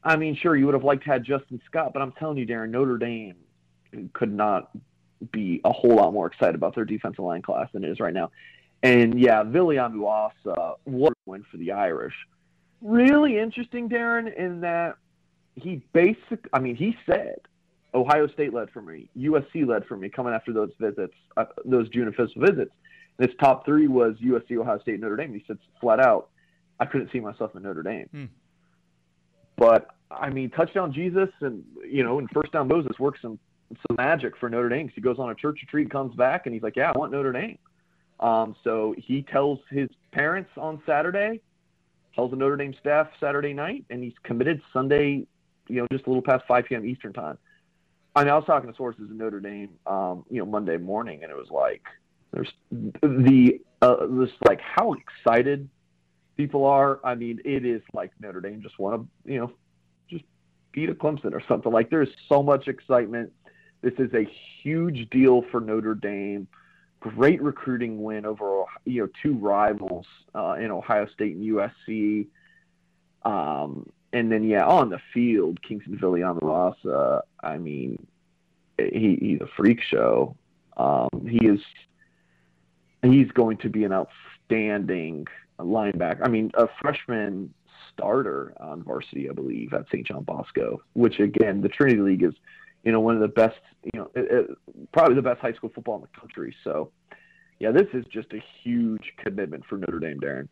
I 0.05 0.17
mean, 0.17 0.37
sure, 0.37 0.57
you 0.57 0.67
would 0.67 0.75
have 0.75 0.85
liked 0.85 1.05
to 1.05 1.11
have 1.11 1.23
Justin 1.25 1.61
Scott, 1.67 1.93
but 1.93 2.03
I'm 2.03 2.13
telling 2.13 2.39
you, 2.39 2.47
Darren, 2.47 2.71
Notre 2.71 2.99
Dame 2.99 3.35
could 4.13 4.33
not 4.33 4.71
be 5.33 5.61
a 5.65 5.73
whole 5.73 5.97
lot 5.97 6.13
more 6.13 6.27
excited 6.27 6.55
about 6.55 6.75
their 6.75 6.85
defensive 6.85 7.25
line 7.25 7.43
class 7.43 7.69
than 7.73 7.85
it 7.85 7.91
is 7.91 8.01
right 8.01 8.15
now. 8.15 8.31
And 8.83 9.21
yeah, 9.21 9.43
Viliamu-Asa, 9.43 10.75
what 10.85 11.13
a 11.13 11.31
win 11.31 11.45
for 11.51 11.59
the 11.59 11.73
Irish. 11.73 12.15
Really 12.81 13.39
interesting, 13.39 13.89
Darren, 13.89 14.35
in 14.35 14.61
that 14.63 14.97
he 15.55 15.83
basic. 15.93 16.49
I 16.53 16.61
mean, 16.61 16.77
he 16.77 16.97
said 17.05 17.41
Ohio 17.93 18.27
State 18.29 18.55
led 18.55 18.71
for 18.71 18.81
me, 18.81 19.11
USC 19.19 19.67
led 19.67 19.85
for 19.87 19.97
me 19.97 20.09
coming 20.09 20.33
after 20.33 20.53
those 20.53 20.71
visits, 20.79 21.15
uh, 21.37 21.45
those 21.65 21.89
June 21.91 22.09
official 22.09 22.41
visits. 22.41 22.73
And 23.19 23.29
his 23.29 23.37
top 23.39 23.67
three 23.67 23.87
was 23.87 24.17
USC, 24.17 24.57
Ohio 24.57 24.79
State, 24.81 25.01
Notre 25.01 25.17
Dame. 25.17 25.35
He 25.35 25.45
said 25.47 25.59
flat 25.81 26.01
out, 26.01 26.31
I 26.79 26.87
couldn't 26.87 27.13
see 27.13 27.21
myself 27.21 27.55
in 27.55 27.63
Notre 27.63 27.83
Dame. 27.83 28.09
Hmm. 28.11 28.25
But 29.57 29.95
I 30.11 30.31
mean, 30.31 30.49
touchdown 30.51 30.93
Jesus 30.93 31.29
and 31.41 31.63
you 31.87 32.03
know, 32.03 32.19
and 32.19 32.31
first 32.31 32.53
down 32.53 32.69
Moses 32.69 32.99
worked 32.99 33.21
some 33.21 33.39
some 33.87 33.97
magic 33.97 34.37
for 34.37 34.49
Notre 34.49 34.69
Dame. 34.69 34.91
He 34.95 35.01
goes 35.01 35.19
on 35.19 35.31
a 35.31 35.35
church 35.35 35.61
retreat, 35.63 35.91
comes 35.91 36.15
back, 36.15 36.47
and 36.47 36.55
he's 36.55 36.63
like, 36.63 36.77
"Yeah, 36.77 36.93
I 36.95 36.99
want 36.99 37.13
Notre 37.13 37.33
Dame." 37.33 37.59
Um, 38.21 38.55
so 38.63 38.95
he 38.99 39.23
tells 39.23 39.59
his 39.71 39.89
parents 40.13 40.51
on 40.57 40.83
Saturday, 40.85 41.41
tells 42.15 42.31
the 42.31 42.37
Notre 42.37 42.57
Dame 42.57 42.75
staff 42.79 43.09
Saturday 43.19 43.55
night, 43.55 43.85
and 43.91 44.03
he's 44.03 44.15
committed 44.23 44.61
Sunday, 44.73 45.27
you 45.69 45.81
know, 45.81 45.87
just 45.91 46.07
a 46.07 46.11
little 46.11 46.23
past 46.23 46.45
5 46.47 46.67
p.m. 46.67 46.85
Eastern 46.85 47.13
time. 47.13 47.39
I 48.15 48.25
mean, 48.25 48.33
I 48.33 48.37
was 48.37 48.45
talking 48.45 48.71
to 48.71 48.77
sources 48.77 49.09
in 49.11 49.17
Notre 49.17 49.41
Dame, 49.41 49.71
um, 49.87 50.25
you 50.29 50.41
know, 50.41 50.47
Monday 50.47 50.77
morning, 50.77 51.23
and 51.23 51.31
it 51.31 51.37
was 51.37 51.51
like, 51.51 51.83
there's 52.33 52.53
the 52.71 53.61
uh, 53.83 54.07
this 54.07 54.31
like 54.47 54.61
how 54.61 54.95
excited 54.95 55.69
people 56.37 56.65
are. 56.65 57.01
I 57.05 57.15
mean, 57.15 57.41
it 57.45 57.65
is 57.65 57.83
like 57.93 58.13
Notre 58.21 58.41
Dame 58.41 58.63
just 58.63 58.79
want 58.79 59.01
to, 59.01 59.33
you 59.33 59.41
know, 59.41 59.53
just 60.09 60.25
beat 60.73 60.91
a 60.91 60.95
Clemson 60.95 61.33
or 61.33 61.43
something. 61.49 61.73
Like 61.73 61.91
there's 61.91 62.09
so 62.29 62.43
much 62.43 62.69
excitement 62.69 63.33
this 63.83 63.95
is 63.99 64.13
a 64.15 64.27
huge 64.63 65.09
deal 65.11 65.43
for 65.51 65.61
Notre 65.61 65.95
Dame. 65.95 66.47
Great 67.01 67.41
recruiting 67.43 68.03
win 68.03 68.27
over 68.27 68.65
you 68.85 69.03
know 69.03 69.09
two 69.23 69.35
rivals 69.35 70.07
uh, 70.35 70.57
in 70.61 70.71
Ohio 70.71 71.07
State 71.07 71.37
and 71.37 71.45
USC. 71.45 72.27
Um, 73.23 73.89
and 74.13 74.31
then 74.31 74.45
yeah, 74.45 74.67
on 74.67 74.91
the 74.91 75.01
field, 75.15 75.63
Kingston 75.63 75.99
Viliamu-Asa. 75.99 77.23
I 77.43 77.59
mean, 77.59 78.07
he, 78.77 79.19
he's 79.21 79.41
a 79.41 79.49
freak 79.57 79.81
show. 79.83 80.37
Um, 80.77 81.09
he 81.27 81.47
is. 81.47 81.61
He's 83.03 83.31
going 83.31 83.57
to 83.59 83.71
be 83.71 83.85
an 83.85 83.93
outstanding 83.95 85.27
linebacker. 85.59 86.21
I 86.23 86.29
mean, 86.29 86.51
a 86.53 86.69
freshman 86.83 87.55
starter 87.93 88.53
on 88.61 88.83
varsity, 88.83 89.31
I 89.31 89.33
believe, 89.33 89.73
at 89.73 89.87
St. 89.87 90.07
John 90.07 90.25
Bosco. 90.25 90.83
Which 90.93 91.19
again, 91.19 91.63
the 91.63 91.69
Trinity 91.69 92.03
League 92.03 92.23
is 92.23 92.35
you 92.85 92.93
know, 92.93 93.01
one 93.01 93.15
of 93.15 93.21
the 93.21 93.29
best, 93.29 93.59
you 93.85 94.01
know, 94.01 94.11
it, 94.15 94.31
it, 94.31 94.51
probably 94.93 95.15
the 95.15 95.23
best 95.23 95.41
high 95.41 95.53
school 95.53 95.71
football 95.75 95.97
in 95.97 96.03
the 96.03 96.21
country. 96.21 96.55
So, 96.65 96.91
yeah, 97.59 97.73
this 97.73 97.87
is 97.93 98.05
just 98.13 98.33
a 98.33 98.43
huge 98.63 99.13
commitment 99.19 99.65
for 99.69 99.77
Notre 99.77 99.99
Dame, 99.99 100.19
Darren. 100.21 100.49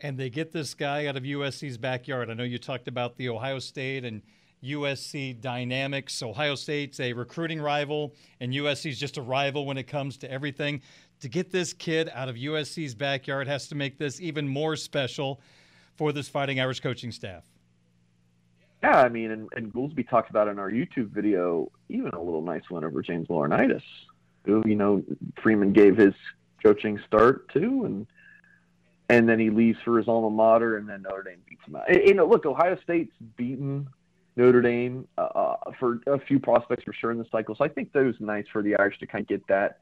And 0.00 0.18
they 0.18 0.30
get 0.30 0.52
this 0.52 0.74
guy 0.74 1.06
out 1.06 1.16
of 1.16 1.22
USC's 1.22 1.78
backyard. 1.78 2.28
I 2.28 2.34
know 2.34 2.42
you 2.42 2.58
talked 2.58 2.88
about 2.88 3.16
the 3.16 3.28
Ohio 3.28 3.60
State 3.60 4.04
and 4.04 4.20
USC 4.62 5.40
dynamics. 5.40 6.22
Ohio 6.22 6.54
State's 6.54 7.00
a 7.00 7.12
recruiting 7.12 7.60
rival, 7.60 8.14
and 8.40 8.52
USC's 8.52 8.98
just 8.98 9.16
a 9.16 9.22
rival 9.22 9.64
when 9.66 9.78
it 9.78 9.84
comes 9.84 10.16
to 10.18 10.30
everything. 10.30 10.82
To 11.20 11.28
get 11.28 11.50
this 11.50 11.72
kid 11.72 12.10
out 12.12 12.28
of 12.28 12.36
USC's 12.36 12.94
backyard 12.94 13.46
has 13.46 13.68
to 13.68 13.74
make 13.74 13.98
this 13.98 14.20
even 14.20 14.48
more 14.48 14.76
special 14.76 15.40
for 15.96 16.12
this 16.12 16.28
Fighting 16.28 16.60
Irish 16.60 16.80
coaching 16.80 17.12
staff. 17.12 17.44
Yeah, 18.82 19.00
I 19.00 19.08
mean, 19.08 19.30
and, 19.30 19.48
and 19.54 19.72
Goolsby 19.72 20.08
talked 20.08 20.30
about 20.30 20.48
in 20.48 20.58
our 20.58 20.70
YouTube 20.70 21.10
video, 21.10 21.70
even 21.88 22.08
a 22.08 22.20
little 22.20 22.42
nice 22.42 22.68
one 22.68 22.84
over 22.84 23.00
James 23.00 23.28
Laurinaitis. 23.28 23.82
who 24.44 24.62
you 24.66 24.74
know 24.74 25.02
Freeman 25.42 25.72
gave 25.72 25.96
his 25.96 26.14
coaching 26.62 27.00
start 27.06 27.48
to, 27.52 27.84
and 27.84 28.06
and 29.08 29.28
then 29.28 29.38
he 29.38 29.50
leaves 29.50 29.78
for 29.84 29.98
his 29.98 30.08
alma 30.08 30.30
mater, 30.30 30.76
and 30.76 30.88
then 30.88 31.02
Notre 31.02 31.22
Dame 31.22 31.38
beats 31.48 31.62
him 31.66 31.76
out. 31.76 31.88
And, 31.88 32.00
you 32.06 32.14
know, 32.14 32.26
look, 32.26 32.44
Ohio 32.46 32.76
State's 32.82 33.14
beaten 33.36 33.88
Notre 34.36 34.62
Dame 34.62 35.06
uh, 35.18 35.20
uh, 35.20 35.56
for 35.78 36.00
a 36.06 36.18
few 36.18 36.40
prospects 36.40 36.84
for 36.84 36.92
sure 36.92 37.12
in 37.12 37.18
the 37.18 37.26
cycle, 37.30 37.54
so 37.54 37.64
I 37.64 37.68
think 37.68 37.92
that 37.92 38.04
was 38.04 38.16
nice 38.18 38.46
for 38.52 38.62
the 38.62 38.76
Irish 38.76 38.98
to 38.98 39.06
kind 39.06 39.22
of 39.22 39.28
get 39.28 39.46
that. 39.48 39.80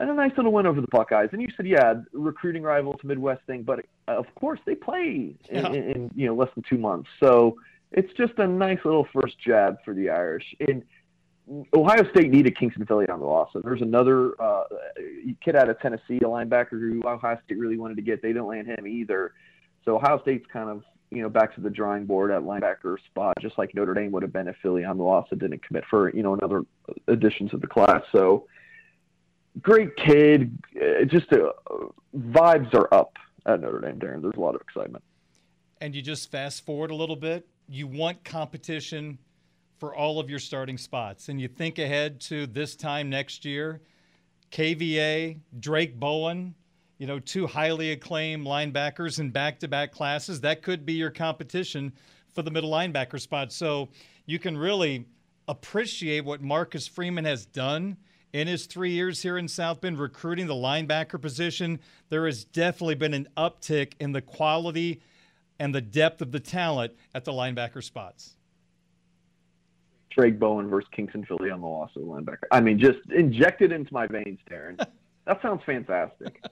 And 0.00 0.10
a 0.10 0.14
nice 0.14 0.30
little 0.36 0.52
win 0.52 0.66
over 0.66 0.80
the 0.80 0.86
Buckeyes. 0.88 1.30
And 1.32 1.42
you 1.42 1.48
said, 1.56 1.66
yeah, 1.66 1.94
recruiting 2.12 2.62
rivals, 2.62 3.00
Midwest 3.02 3.42
thing, 3.46 3.62
but 3.64 3.80
uh, 4.06 4.16
of 4.16 4.26
course 4.36 4.60
they 4.64 4.76
play 4.76 5.34
in, 5.48 5.56
yeah. 5.64 5.68
in, 5.68 5.90
in 5.90 6.10
you 6.14 6.26
know 6.26 6.34
less 6.34 6.50
than 6.54 6.64
two 6.68 6.78
months. 6.78 7.08
So 7.18 7.56
it's 7.90 8.12
just 8.14 8.34
a 8.38 8.46
nice 8.46 8.78
little 8.84 9.08
first 9.12 9.38
jab 9.40 9.78
for 9.84 9.94
the 9.94 10.10
Irish. 10.10 10.54
And 10.60 10.84
Ohio 11.74 12.08
State 12.10 12.30
needed 12.30 12.56
Kingston 12.56 12.84
Viliamu-Asa. 12.84 13.60
There's 13.64 13.80
another 13.82 14.40
uh, 14.40 14.64
kid 15.42 15.56
out 15.56 15.68
of 15.68 15.80
Tennessee, 15.80 16.18
a 16.18 16.28
linebacker 16.28 16.72
who 16.72 17.02
Ohio 17.06 17.38
State 17.44 17.58
really 17.58 17.78
wanted 17.78 17.96
to 17.96 18.02
get. 18.02 18.20
They 18.20 18.28
didn't 18.28 18.46
land 18.46 18.66
him 18.66 18.86
either. 18.86 19.32
So 19.84 19.96
Ohio 19.96 20.20
State's 20.20 20.46
kind 20.52 20.68
of 20.68 20.82
you 21.10 21.22
know 21.22 21.28
back 21.28 21.54
to 21.54 21.60
the 21.60 21.70
drawing 21.70 22.04
board 22.04 22.30
at 22.30 22.42
linebacker 22.42 22.96
spot, 23.06 23.34
just 23.40 23.56
like 23.58 23.74
Notre 23.74 23.94
Dame 23.94 24.12
would 24.12 24.22
have 24.22 24.32
been 24.32 24.46
if 24.48 24.56
Viliamu-Asa 24.62 25.36
didn't 25.36 25.64
commit 25.66 25.84
for 25.88 26.14
you 26.14 26.22
know 26.22 26.34
another 26.34 26.64
addition 27.06 27.48
to 27.48 27.56
the 27.56 27.66
class. 27.66 28.02
So 28.12 28.46
great 29.62 29.96
kid. 29.96 30.58
Uh, 30.76 31.04
just 31.04 31.32
uh, 31.32 31.52
vibes 32.16 32.72
are 32.74 32.92
up 32.92 33.16
at 33.46 33.60
Notre 33.60 33.80
Dame, 33.80 33.98
Darren. 33.98 34.22
There's 34.22 34.36
a 34.36 34.40
lot 34.40 34.54
of 34.54 34.60
excitement. 34.60 35.04
And 35.80 35.94
you 35.94 36.02
just 36.02 36.30
fast 36.30 36.64
forward 36.66 36.90
a 36.90 36.94
little 36.94 37.16
bit. 37.16 37.46
You 37.68 37.86
want 37.86 38.24
competition 38.24 39.18
for 39.78 39.94
all 39.94 40.18
of 40.18 40.28
your 40.28 40.38
starting 40.38 40.76
spots. 40.76 41.28
And 41.28 41.40
you 41.40 41.48
think 41.48 41.78
ahead 41.78 42.20
to 42.22 42.46
this 42.46 42.74
time 42.74 43.08
next 43.10 43.44
year, 43.44 43.80
KVA, 44.50 45.38
Drayk 45.60 45.98
Bowen, 45.98 46.54
you 46.98 47.06
know, 47.06 47.20
two 47.20 47.46
highly 47.46 47.92
acclaimed 47.92 48.46
linebackers 48.46 49.20
in 49.20 49.30
back 49.30 49.60
to 49.60 49.68
back 49.68 49.92
classes. 49.92 50.40
That 50.40 50.62
could 50.62 50.84
be 50.84 50.94
your 50.94 51.10
competition 51.10 51.92
for 52.34 52.42
the 52.42 52.50
middle 52.50 52.70
linebacker 52.70 53.20
spot. 53.20 53.52
So 53.52 53.88
you 54.26 54.38
can 54.38 54.56
really 54.56 55.06
appreciate 55.46 56.24
what 56.24 56.42
Marcus 56.42 56.88
Freeman 56.88 57.24
has 57.24 57.46
done 57.46 57.96
in 58.32 58.48
his 58.48 58.66
three 58.66 58.90
years 58.90 59.22
here 59.22 59.38
in 59.38 59.48
South 59.48 59.80
Bend 59.80 59.98
recruiting 59.98 60.46
the 60.46 60.54
linebacker 60.54 61.20
position. 61.20 61.80
There 62.08 62.26
has 62.26 62.44
definitely 62.44 62.96
been 62.96 63.14
an 63.14 63.28
uptick 63.36 63.92
in 64.00 64.12
the 64.12 64.22
quality 64.22 65.00
and 65.58 65.74
the 65.74 65.80
depth 65.80 66.22
of 66.22 66.32
the 66.32 66.40
talent 66.40 66.92
at 67.14 67.24
the 67.24 67.32
linebacker 67.32 67.82
spots. 67.82 68.36
Drayk 70.10 70.38
Bowen 70.38 70.68
versus 70.68 70.88
Kingston 70.92 71.24
Viliamu-Asa 71.24 71.98
of 71.98 72.06
the 72.06 72.10
linebacker. 72.10 72.44
I 72.50 72.60
mean, 72.60 72.78
just 72.78 72.98
injected 73.14 73.72
into 73.72 73.92
my 73.92 74.06
veins, 74.06 74.38
Darren. 74.50 74.76
that 75.26 75.40
sounds 75.42 75.62
fantastic. 75.64 76.42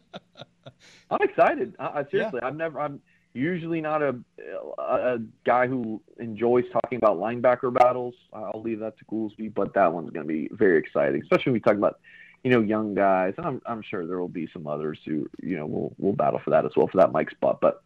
I'm 1.10 1.22
excited. 1.22 1.74
I, 1.78 1.86
I 1.86 2.04
seriously, 2.10 2.40
yeah. 2.42 2.48
I've 2.48 2.56
never. 2.56 2.80
I'm 2.80 3.00
usually 3.36 3.80
not 3.80 4.02
a, 4.02 4.16
a 4.78 5.18
guy 5.44 5.66
who 5.66 6.00
enjoys 6.18 6.64
talking 6.72 6.96
about 6.96 7.18
linebacker 7.18 7.72
battles. 7.72 8.14
I'll 8.32 8.62
leave 8.62 8.80
that 8.80 8.98
to 8.98 9.04
Goolsby, 9.04 9.54
but 9.54 9.74
that 9.74 9.92
one's 9.92 10.10
going 10.10 10.26
to 10.26 10.32
be 10.32 10.48
very 10.52 10.78
exciting, 10.78 11.22
especially 11.22 11.52
when 11.52 11.54
we 11.54 11.60
talk 11.60 11.74
about 11.74 12.00
you 12.42 12.50
know 12.50 12.60
young 12.60 12.94
guys. 12.94 13.34
And 13.36 13.46
I'm 13.46 13.62
I'm 13.66 13.82
sure 13.82 14.06
there 14.06 14.18
will 14.18 14.28
be 14.28 14.48
some 14.52 14.66
others 14.66 14.98
who 15.04 15.28
you 15.42 15.56
know 15.56 15.66
will 15.66 15.94
will 15.98 16.14
battle 16.14 16.40
for 16.42 16.50
that 16.50 16.64
as 16.64 16.72
well 16.76 16.88
for 16.88 16.98
that 16.98 17.12
Mike 17.12 17.30
spot. 17.30 17.58
But 17.60 17.82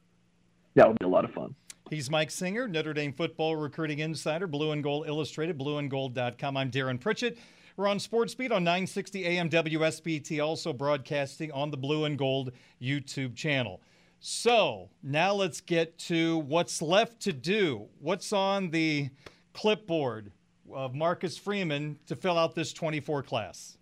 that 0.76 0.86
will 0.86 0.94
be 0.94 1.04
a 1.04 1.08
lot 1.08 1.24
of 1.24 1.32
fun. 1.32 1.54
He's 1.90 2.08
Mike 2.08 2.30
Singer, 2.30 2.68
Notre 2.68 2.92
Dame 2.92 3.12
football 3.12 3.56
recruiting 3.56 3.98
insider, 3.98 4.46
Blue 4.46 4.70
and 4.70 4.82
Gold 4.82 5.08
Illustrated, 5.08 5.58
blueandgold.com. 5.58 6.56
I'm 6.56 6.70
Darren 6.70 7.00
Pritchett. 7.00 7.36
We're 7.76 7.88
on 7.88 7.98
Sports 7.98 8.34
Beat 8.34 8.52
on 8.52 8.62
960 8.62 9.24
AM 9.26 9.50
WSBT, 9.50 10.44
also 10.44 10.72
broadcasting 10.72 11.50
on 11.50 11.72
the 11.72 11.76
Blue 11.76 12.04
and 12.04 12.16
Gold 12.16 12.52
YouTube 12.80 13.34
channel. 13.34 13.80
So 14.20 14.90
now 15.02 15.32
let's 15.32 15.62
get 15.62 15.98
to 15.98 16.38
what's 16.38 16.82
left 16.82 17.20
to 17.22 17.32
do. 17.32 17.88
What's 18.00 18.34
on 18.34 18.70
the 18.70 19.08
clipboard 19.54 20.30
of 20.70 20.94
Marcus 20.94 21.38
Freeman 21.38 21.98
to 22.06 22.14
fill 22.14 22.38
out 22.38 22.54
this 22.54 22.74
24 22.74 23.22
class? 23.22 23.78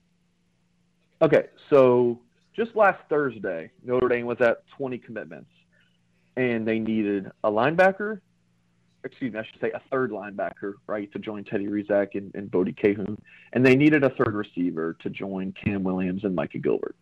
Okay, 1.20 1.46
so 1.68 2.20
just 2.54 2.76
last 2.76 3.00
Thursday, 3.08 3.72
Notre 3.82 4.08
Dame 4.08 4.26
was 4.26 4.40
at 4.40 4.62
20 4.76 4.98
commitments 4.98 5.50
and 6.36 6.66
they 6.66 6.78
needed 6.78 7.32
a 7.42 7.50
linebacker, 7.50 8.20
excuse 9.02 9.32
me, 9.32 9.40
I 9.40 9.42
should 9.42 9.60
say 9.60 9.72
a 9.72 9.82
third 9.90 10.12
linebacker, 10.12 10.74
right, 10.86 11.10
to 11.12 11.18
join 11.18 11.42
Teddy 11.42 11.66
Rezac 11.66 12.14
and, 12.14 12.32
and 12.36 12.48
Bodie 12.48 12.72
Kahoun, 12.72 13.16
and 13.52 13.66
they 13.66 13.74
needed 13.74 14.04
a 14.04 14.10
third 14.10 14.34
receiver 14.34 14.96
to 15.00 15.10
join 15.10 15.52
Cam 15.52 15.82
Williams 15.82 16.22
and 16.22 16.36
Micah 16.36 16.58
Gilbert. 16.58 16.94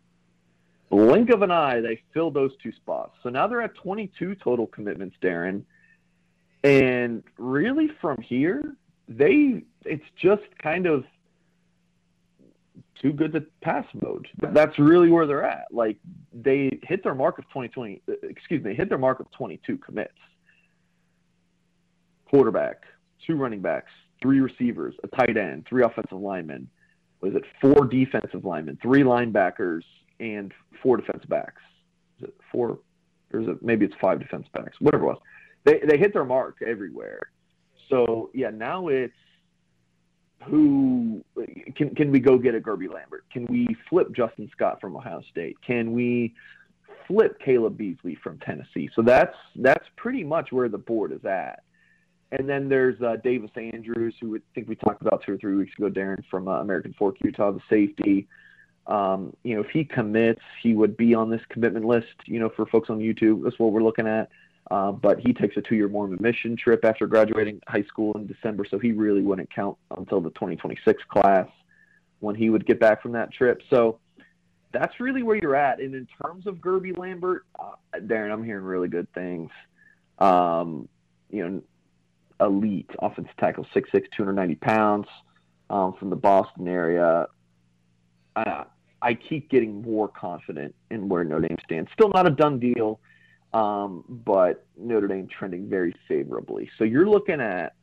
Blink 0.90 1.31
of 1.31 1.43
an 1.43 1.50
eye, 1.50 1.81
they 1.81 2.00
fill 2.14 2.31
those 2.31 2.52
two 2.62 2.73
spots. 2.73 3.12
So 3.23 3.28
now 3.28 3.47
they're 3.49 3.62
at 3.62 3.75
22 3.75 4.37
total 4.37 4.66
commitments, 4.66 5.16
Darren. 5.23 5.62
And 6.62 7.23
really, 7.38 7.88
from 8.00 8.21
here, 8.21 8.76
they 9.09 9.62
it's 9.85 10.05
just 10.21 10.43
kind 10.62 10.87
of 10.87 11.05
too 13.00 13.12
good 13.12 13.33
to 13.33 13.45
pass 13.61 13.85
mode. 14.00 14.26
That's 14.52 14.78
really 14.78 15.11
where 15.11 15.26
they're 15.26 15.45
at. 15.45 15.66
Like 15.71 15.99
they 16.33 16.78
hit 16.83 17.02
their 17.02 17.14
mark 17.14 17.38
of 17.38 17.45
2020, 17.45 18.02
uh, 18.09 18.12
excuse 18.23 18.62
me, 18.64 18.75
hit 18.75 18.88
their 18.88 18.99
mark 18.99 19.21
of 19.21 19.31
22 19.33 19.78
commits. 19.78 20.12
Quarterback, 22.31 22.83
two 23.26 23.37
running 23.37 23.61
backs, 23.61 23.93
three 24.21 24.40
receivers, 24.40 24.95
a 25.05 25.09
tight 25.09 25.37
end, 25.37 25.66
three 25.69 25.85
offensive 25.85 26.19
linemen. 26.19 26.69
Was 27.21 27.35
it 27.35 27.45
four 27.61 27.87
defensive 27.87 28.45
linemen, 28.45 28.78
three 28.83 29.02
linebackers, 29.02 29.83
and 30.20 30.52
four 30.82 30.96
defensive 30.96 31.28
backs? 31.28 31.62
Is 32.18 32.28
it 32.28 32.35
four? 32.50 32.78
Or 33.32 33.40
is 33.40 33.49
it 33.49 33.62
maybe 33.62 33.85
it's 33.85 33.94
five 34.00 34.20
defense 34.20 34.46
backs? 34.52 34.76
Whatever 34.80 35.04
it 35.04 35.06
was. 35.06 35.18
They 35.64 35.80
they 35.87 35.99
hit 35.99 36.12
their 36.12 36.25
mark 36.25 36.56
everywhere. 36.66 37.20
So 37.88 38.30
yeah, 38.35 38.50
now 38.50 38.88
it's 38.88 39.12
who 40.44 41.25
can 41.75 41.94
can 41.94 42.11
we 42.11 42.20
go 42.20 42.38
get 42.38 42.54
a 42.54 42.61
Guerby 42.61 42.92
Lambert? 42.92 43.25
Can 43.32 43.46
we 43.46 43.66
flip 43.88 44.12
Justin 44.14 44.49
Scott 44.52 44.80
from 44.80 44.96
Ohio 44.96 45.23
State? 45.30 45.56
Can 45.66 45.92
we 45.92 46.35
flip 47.06 47.38
Caleb 47.44 47.76
Beasley 47.76 48.16
from 48.23 48.38
Tennessee? 48.38 48.88
So 48.94 49.02
that's 49.02 49.37
that's 49.56 49.85
pretty 49.96 50.25
much 50.25 50.52
where 50.52 50.68
the 50.68 50.78
board 50.78 51.12
is 51.12 51.25
at. 51.25 51.62
And 52.32 52.49
then 52.49 52.68
there's 52.68 53.00
uh, 53.02 53.16
Davis 53.23 53.50
Andrews, 53.56 54.14
who 54.20 54.37
I 54.37 54.40
think 54.54 54.68
we 54.68 54.75
talked 54.75 55.00
about 55.00 55.23
two 55.25 55.35
or 55.35 55.38
three 55.38 55.54
weeks 55.54 55.73
ago, 55.78 55.88
Darren 55.88 56.23
from 56.28 56.49
uh, 56.49 56.61
American 56.61 56.92
Fork, 56.99 57.16
Utah, 57.23 57.52
the 57.52 57.61
safety. 57.70 58.26
Um, 58.87 59.37
you 59.43 59.55
know, 59.55 59.62
if 59.62 59.71
he 59.71 59.85
commits, 59.85 60.43
he 60.62 60.75
would 60.75 60.97
be 60.97 61.14
on 61.14 61.31
this 61.31 61.40
commitment 61.49 61.85
list. 61.85 62.14
You 62.26 62.38
know, 62.38 62.49
for 62.49 62.66
folks 62.66 62.90
on 62.90 62.99
YouTube, 62.99 63.43
that's 63.43 63.59
what 63.59 63.73
we're 63.73 63.83
looking 63.83 64.07
at. 64.07 64.31
Uh, 64.71 64.90
but 64.90 65.21
he 65.21 65.33
takes 65.33 65.57
a 65.57 65.61
two-year 65.61 65.88
Mormon 65.88 66.19
mission 66.21 66.57
trip 66.57 66.85
after 66.85 67.07
graduating 67.07 67.61
high 67.69 67.85
school 67.85 68.12
in 68.14 68.26
December, 68.26 68.64
so 68.69 68.78
he 68.78 68.93
really 68.93 69.23
wouldn't 69.23 69.52
count 69.55 69.76
until 69.97 70.21
the 70.21 70.31
2026 70.31 71.02
class 71.09 71.47
when 72.19 72.35
he 72.35 72.50
would 72.50 72.66
get 72.66 72.81
back 72.81 73.00
from 73.00 73.12
that 73.12 73.33
trip. 73.33 73.62
So 73.71 74.00
that's 74.73 74.99
really 74.99 75.23
where 75.23 75.37
you're 75.37 75.55
at. 75.55 75.81
And 75.81 75.95
in 75.95 76.09
terms 76.23 76.47
of 76.47 76.57
Guerby 76.57 76.99
Lambert, 76.99 77.45
uh, 77.59 77.73
Darren, 77.95 78.33
I'm 78.33 78.45
hearing 78.45 78.64
really 78.64 78.88
good 78.88 79.12
things. 79.12 79.50
Um, 80.19 80.88
you 81.31 81.49
know, 81.49 81.62
elite 82.40 82.90
offensive 82.99 83.37
tackle, 83.38 83.66
6'6", 83.75 84.11
290 84.16 84.55
pounds, 84.57 85.07
um, 85.71 85.95
from 85.95 86.11
the 86.11 86.16
Boston 86.16 86.66
area. 86.66 87.26
I 89.07 89.15
keep 89.15 89.49
getting 89.49 89.83
more 89.83 90.09
confident 90.09 90.75
in 90.91 91.09
where 91.09 91.23
Notre 91.23 91.49
Dame 91.49 91.59
stands. 91.65 91.91
Still 91.93 92.11
not 92.11 92.27
a 92.27 92.31
done 92.31 92.59
deal 92.59 92.99
um, 93.57 94.05
but 94.09 94.65
Notre 94.77 95.09
Dame 95.09 95.29
trending 95.29 95.69
very 95.69 95.95
favorably. 96.09 96.69
So 96.79 96.85
you're 96.85 97.09
looking 97.09 97.41
at 97.41 97.75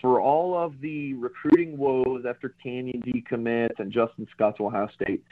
for 0.00 0.20
all 0.20 0.56
of 0.56 0.80
the 0.80 1.14
recruiting 1.14 1.76
woes 1.76 2.24
after 2.26 2.54
Canyon 2.62 3.02
decommits 3.02 3.78
and 3.78 3.92
Justin 3.92 4.26
Scott 4.30 4.56
to 4.56 4.66
Ohio 4.66 4.88
State. 4.94 5.22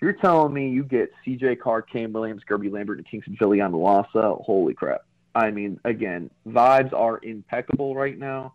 You're 0.00 0.12
telling 0.12 0.52
me 0.52 0.68
you 0.68 0.84
get 0.84 1.10
C.J. 1.24 1.56
Carr, 1.56 1.82
Cam 1.82 2.12
Williams, 2.12 2.42
Guerby 2.48 2.70
Lambert, 2.70 2.98
and 2.98 3.06
Kingston 3.08 3.36
Viliamu-Asa. 3.40 4.34
Holy 4.42 4.74
crap! 4.74 5.02
I 5.34 5.50
mean, 5.50 5.80
again, 5.84 6.30
vibes 6.46 6.92
are 6.92 7.20
impeccable 7.22 7.94
right 7.94 8.18
now 8.18 8.54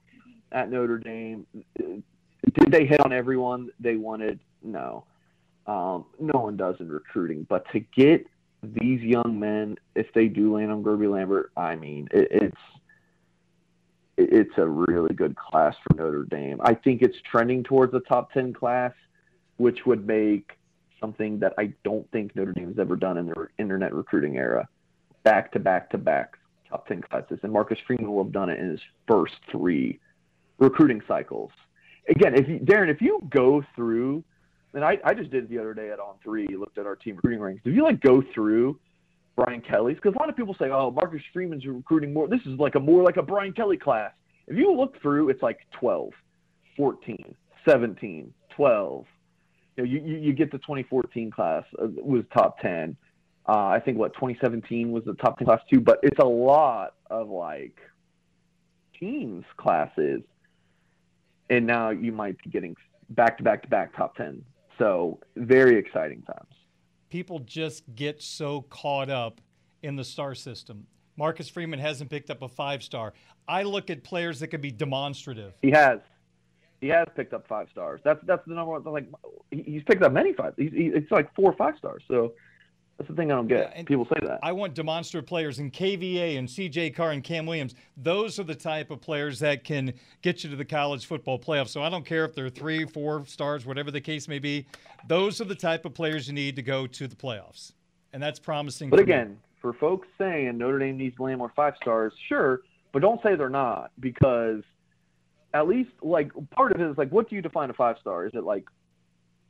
at 0.51 0.69
Notre 0.69 0.97
Dame. 0.97 1.45
Did 1.77 2.71
they 2.71 2.85
hit 2.85 2.99
on 2.99 3.11
everyone 3.11 3.69
they 3.79 3.95
wanted? 3.95 4.39
No. 4.61 5.05
Um, 5.67 6.05
no 6.19 6.39
one 6.39 6.55
does 6.55 6.75
in 6.79 6.89
recruiting, 6.89 7.45
but 7.49 7.69
to 7.73 7.81
get 7.81 8.25
these 8.63 9.01
young 9.01 9.37
men, 9.39 9.77
if 9.95 10.07
they 10.13 10.27
do 10.27 10.55
land 10.55 10.71
on 10.71 10.81
Guerby 10.81 11.11
Lambert, 11.11 11.51
I 11.57 11.75
mean, 11.75 12.07
it, 12.11 12.27
it's 12.31 12.61
it's 14.17 14.57
a 14.57 14.65
really 14.65 15.13
good 15.13 15.35
class 15.35 15.75
for 15.83 15.95
Notre 15.95 16.23
Dame. 16.23 16.59
I 16.63 16.73
think 16.73 17.01
it's 17.01 17.17
trending 17.29 17.63
towards 17.63 17.93
a 17.93 17.99
top 17.99 18.31
ten 18.31 18.53
class, 18.53 18.93
which 19.57 19.85
would 19.85 20.07
make 20.07 20.51
something 20.99 21.37
that 21.39 21.53
I 21.59 21.73
don't 21.83 22.09
think 22.11 22.35
Notre 22.35 22.53
Dame 22.53 22.69
has 22.69 22.79
ever 22.79 22.95
done 22.95 23.17
in 23.17 23.27
their 23.27 23.51
internet 23.59 23.93
recruiting 23.93 24.37
era, 24.37 24.67
back 25.23 25.51
to 25.51 25.59
back 25.59 25.89
to 25.91 25.97
back 25.97 26.37
top 26.69 26.87
ten 26.87 27.01
classes. 27.01 27.39
And 27.43 27.51
Marcus 27.51 27.77
Freeman 27.85 28.09
will 28.11 28.23
have 28.23 28.31
done 28.31 28.49
it 28.49 28.59
in 28.59 28.69
his 28.71 28.81
first 29.07 29.35
three 29.51 29.99
recruiting 30.59 31.01
cycles. 31.07 31.51
Again, 32.09 32.35
if 32.35 32.47
you, 32.47 32.57
Darren, 32.59 32.89
if 32.89 33.01
you 33.01 33.19
go 33.29 33.63
through 33.75 34.23
and 34.73 34.83
I, 34.83 34.97
I 35.03 35.13
just 35.13 35.31
did 35.31 35.45
it 35.45 35.49
the 35.49 35.59
other 35.59 35.73
day 35.73 35.89
at 35.89 35.99
On 35.99 36.15
Three. 36.23 36.47
Looked 36.47 36.77
at 36.77 36.85
our 36.85 36.95
team 36.95 37.15
recruiting 37.15 37.39
ranks. 37.39 37.61
If 37.65 37.75
you 37.75 37.83
like 37.83 38.01
go 38.01 38.23
through 38.33 38.79
Brian 39.35 39.61
Kelly's, 39.61 39.95
because 39.95 40.15
a 40.15 40.19
lot 40.19 40.29
of 40.29 40.35
people 40.35 40.55
say, 40.59 40.69
"Oh, 40.69 40.91
Marcus 40.91 41.21
Freeman's 41.33 41.65
recruiting 41.65 42.13
more." 42.13 42.27
This 42.27 42.41
is 42.45 42.59
like 42.59 42.75
a 42.75 42.79
more 42.79 43.03
like 43.03 43.17
a 43.17 43.23
Brian 43.23 43.53
Kelly 43.53 43.77
class. 43.77 44.11
If 44.47 44.57
you 44.57 44.73
look 44.73 45.01
through, 45.01 45.29
it's 45.29 45.41
like 45.41 45.59
12, 45.79 46.11
14, 46.75 47.35
17, 47.67 48.33
12. 48.55 49.05
You 49.75 49.83
know, 49.83 49.89
you, 49.89 49.99
you, 49.99 50.17
you 50.17 50.33
get 50.33 50.51
the 50.51 50.57
2014 50.59 51.31
class 51.31 51.63
uh, 51.81 51.87
was 51.97 52.23
top 52.33 52.59
10. 52.59 52.95
Uh, 53.47 53.67
I 53.67 53.79
think 53.79 53.97
what 53.97 54.13
2017 54.13 54.91
was 54.91 55.03
the 55.05 55.13
top 55.13 55.37
10 55.37 55.45
class 55.45 55.61
too, 55.71 55.79
but 55.79 55.99
it's 56.03 56.19
a 56.19 56.25
lot 56.25 56.95
of 57.09 57.29
like 57.29 57.77
teams 58.99 59.45
classes, 59.57 60.21
and 61.49 61.65
now 61.65 61.91
you 61.91 62.11
might 62.11 62.37
be 62.43 62.49
getting 62.49 62.75
back 63.09 63.37
to 63.37 63.43
back 63.43 63.61
to 63.63 63.69
back 63.69 63.95
top 63.95 64.15
10. 64.17 64.43
So 64.77 65.19
very 65.35 65.77
exciting 65.77 66.21
times. 66.23 66.53
People 67.09 67.39
just 67.39 67.83
get 67.95 68.21
so 68.21 68.61
caught 68.63 69.09
up 69.09 69.41
in 69.81 69.95
the 69.95 70.03
star 70.03 70.35
system. 70.35 70.85
Marcus 71.15 71.49
Freeman 71.49 71.79
hasn't 71.79 72.09
picked 72.09 72.29
up 72.29 72.41
a 72.41 72.47
five 72.47 72.83
star. 72.83 73.13
I 73.47 73.63
look 73.63 73.89
at 73.89 74.03
players 74.03 74.39
that 74.39 74.47
could 74.47 74.61
be 74.61 74.71
demonstrative. 74.71 75.53
He 75.61 75.71
has. 75.71 75.99
He 76.79 76.89
has 76.89 77.07
picked 77.15 77.33
up 77.33 77.47
five 77.47 77.67
stars. 77.71 78.01
That's 78.03 78.19
that's 78.25 78.45
the 78.45 78.53
number 78.53 78.79
one. 78.79 78.83
Like 78.83 79.07
he's 79.49 79.81
picked 79.83 80.03
up 80.03 80.11
many 80.11 80.33
five. 80.33 80.53
He's, 80.57 80.71
he, 80.71 80.87
it's 80.87 81.09
like 81.11 81.33
four 81.33 81.51
or 81.51 81.55
five 81.55 81.75
stars. 81.77 82.03
So 82.07 82.33
that's 82.97 83.09
the 83.09 83.15
thing 83.15 83.31
I 83.31 83.35
don't 83.35 83.47
get. 83.47 83.73
Yeah, 83.75 83.83
People 83.83 84.05
say 84.05 84.25
that. 84.25 84.39
I 84.41 84.51
want 84.51 84.73
demonstrative 84.73 85.27
players 85.27 85.59
in 85.59 85.69
KVA 85.69 86.39
and 86.39 86.47
CJ 86.47 86.95
Carr 86.95 87.11
and 87.11 87.23
Cam 87.23 87.45
Williams. 87.45 87.75
Those 87.95 88.39
are 88.39 88.43
the 88.43 88.55
type 88.55 88.89
of 88.89 89.01
players 89.01 89.37
that 89.39 89.63
can 89.63 89.93
get 90.23 90.43
you 90.43 90.49
to 90.49 90.55
the 90.55 90.65
college 90.65 91.05
football 91.05 91.37
playoff. 91.37 91.67
So 91.67 91.83
I 91.83 91.89
don't 91.89 92.05
care 92.05 92.25
if 92.25 92.33
they're 92.33 92.49
three, 92.49 92.85
four 92.85 93.23
stars, 93.27 93.67
whatever 93.67 93.91
the 93.91 94.01
case 94.01 94.27
may 94.27 94.39
be. 94.39 94.65
Those 95.07 95.39
are 95.41 95.45
the 95.45 95.55
type 95.55 95.85
of 95.85 95.93
players 95.93 96.27
you 96.27 96.33
need 96.33 96.55
to 96.55 96.63
go 96.63 96.87
to 96.87 97.07
the 97.07 97.15
playoffs, 97.15 97.73
and 98.13 98.23
that's 98.23 98.39
promising. 98.39 98.89
But 98.89 98.99
again, 98.99 99.29
me. 99.29 99.35
for 99.61 99.73
folks 99.73 100.07
saying 100.17 100.57
Notre 100.57 100.79
Dame 100.79 100.97
needs 100.97 101.15
to 101.17 101.23
land 101.23 101.37
more 101.37 101.53
five 101.55 101.75
stars, 101.79 102.13
sure, 102.27 102.61
but 102.93 103.03
don't 103.03 103.21
say 103.21 103.35
they're 103.35 103.47
not 103.47 103.91
because 103.99 104.63
at 105.53 105.67
least 105.67 105.91
like 106.01 106.31
part 106.49 106.71
of 106.71 106.81
it 106.81 106.89
is 106.89 106.97
like 106.97 107.09
what 107.11 107.29
do 107.29 107.35
you 107.35 107.43
define 107.43 107.69
a 107.69 107.73
five 107.73 107.97
star? 108.01 108.25
Is 108.25 108.33
it 108.33 108.43
like 108.43 108.65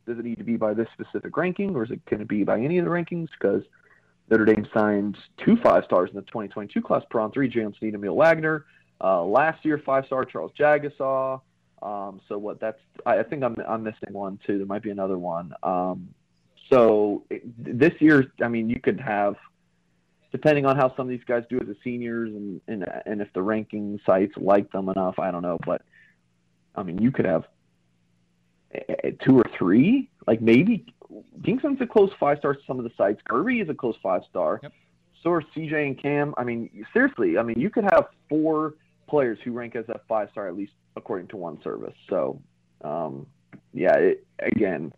does 0.07 0.17
it 0.17 0.25
need 0.25 0.37
to 0.37 0.43
be 0.43 0.57
by 0.57 0.73
this 0.73 0.87
specific 0.93 1.35
ranking, 1.35 1.75
or 1.75 1.83
is 1.83 1.91
it 1.91 2.03
going 2.05 2.21
to 2.21 2.25
be 2.25 2.43
by 2.43 2.59
any 2.59 2.77
of 2.77 2.85
the 2.85 2.91
rankings? 2.91 3.27
Because 3.39 3.61
Notre 4.29 4.45
Dame 4.45 4.67
signed 4.73 5.17
two 5.45 5.57
five 5.57 5.83
stars 5.83 6.09
in 6.09 6.15
the 6.15 6.21
2022 6.23 6.81
class 6.81 7.03
per 7.09 7.19
on 7.19 7.31
three, 7.31 7.49
Jaylen 7.49 7.77
Sneed 7.77 7.93
and 7.93 8.03
Aamil 8.03 8.15
Wagner. 8.15 8.65
Uh, 8.99 9.23
last 9.23 9.63
year, 9.63 9.79
five 9.85 10.05
star 10.05 10.25
Charles 10.25 10.51
Jagusah. 10.57 11.41
Um, 11.81 12.21
so 12.27 12.37
what? 12.37 12.59
That's 12.59 12.79
I, 13.05 13.19
I, 13.19 13.23
think 13.23 13.43
I'm 13.43 13.55
I'm 13.67 13.83
missing 13.83 14.11
one 14.11 14.39
too. 14.47 14.57
There 14.57 14.65
might 14.65 14.81
be 14.81 14.89
another 14.89 15.17
one. 15.17 15.53
Um, 15.61 16.09
so 16.71 17.23
it, 17.29 17.43
this 17.57 17.93
year, 17.99 18.31
I 18.41 18.47
mean, 18.47 18.69
you 18.69 18.79
could 18.79 18.99
have, 18.99 19.35
depending 20.31 20.65
on 20.65 20.75
how 20.75 20.93
some 20.95 21.05
of 21.05 21.09
these 21.09 21.23
guys 21.25 21.43
do 21.49 21.59
as 21.59 21.67
a 21.67 21.75
seniors, 21.83 22.33
and 22.33 22.61
and 22.67 22.85
and 23.05 23.21
if 23.21 23.31
the 23.33 23.41
ranking 23.43 23.99
sites 24.05 24.33
like 24.37 24.71
them 24.71 24.89
enough, 24.89 25.19
I 25.19 25.31
don't 25.31 25.43
know, 25.43 25.59
but 25.65 25.83
I 26.75 26.83
mean, 26.83 26.99
you 26.99 27.11
could 27.11 27.25
have 27.25 27.45
two 29.25 29.37
or 29.37 29.45
three, 29.57 30.09
like 30.25 30.41
maybe 30.41 30.85
Kingston's 31.43 31.81
a 31.81 31.87
close 31.87 32.11
five 32.19 32.39
star 32.39 32.53
to 32.53 32.59
some 32.67 32.77
of 32.77 32.83
the 32.83 32.91
sites. 32.97 33.21
Guerby 33.29 33.61
is 33.61 33.69
a 33.69 33.73
close 33.73 33.95
five 34.01 34.21
star. 34.29 34.59
Yep. 34.63 34.73
So 35.23 35.31
are 35.31 35.41
CJ 35.41 35.73
and 35.73 36.01
Cam. 36.01 36.33
I 36.37 36.43
mean, 36.43 36.85
seriously, 36.93 37.37
I 37.37 37.43
mean, 37.43 37.59
you 37.59 37.69
could 37.69 37.85
have 37.85 38.07
four 38.29 38.75
players 39.09 39.39
who 39.43 39.51
rank 39.51 39.75
as 39.75 39.85
a 39.89 39.99
five 40.07 40.29
star 40.31 40.47
at 40.47 40.55
least 40.55 40.73
according 40.95 41.27
to 41.29 41.37
one 41.37 41.61
service. 41.63 41.95
So, 42.09 42.41
um, 42.83 43.25
yeah, 43.73 43.95
it, 43.95 44.27
again, 44.39 44.93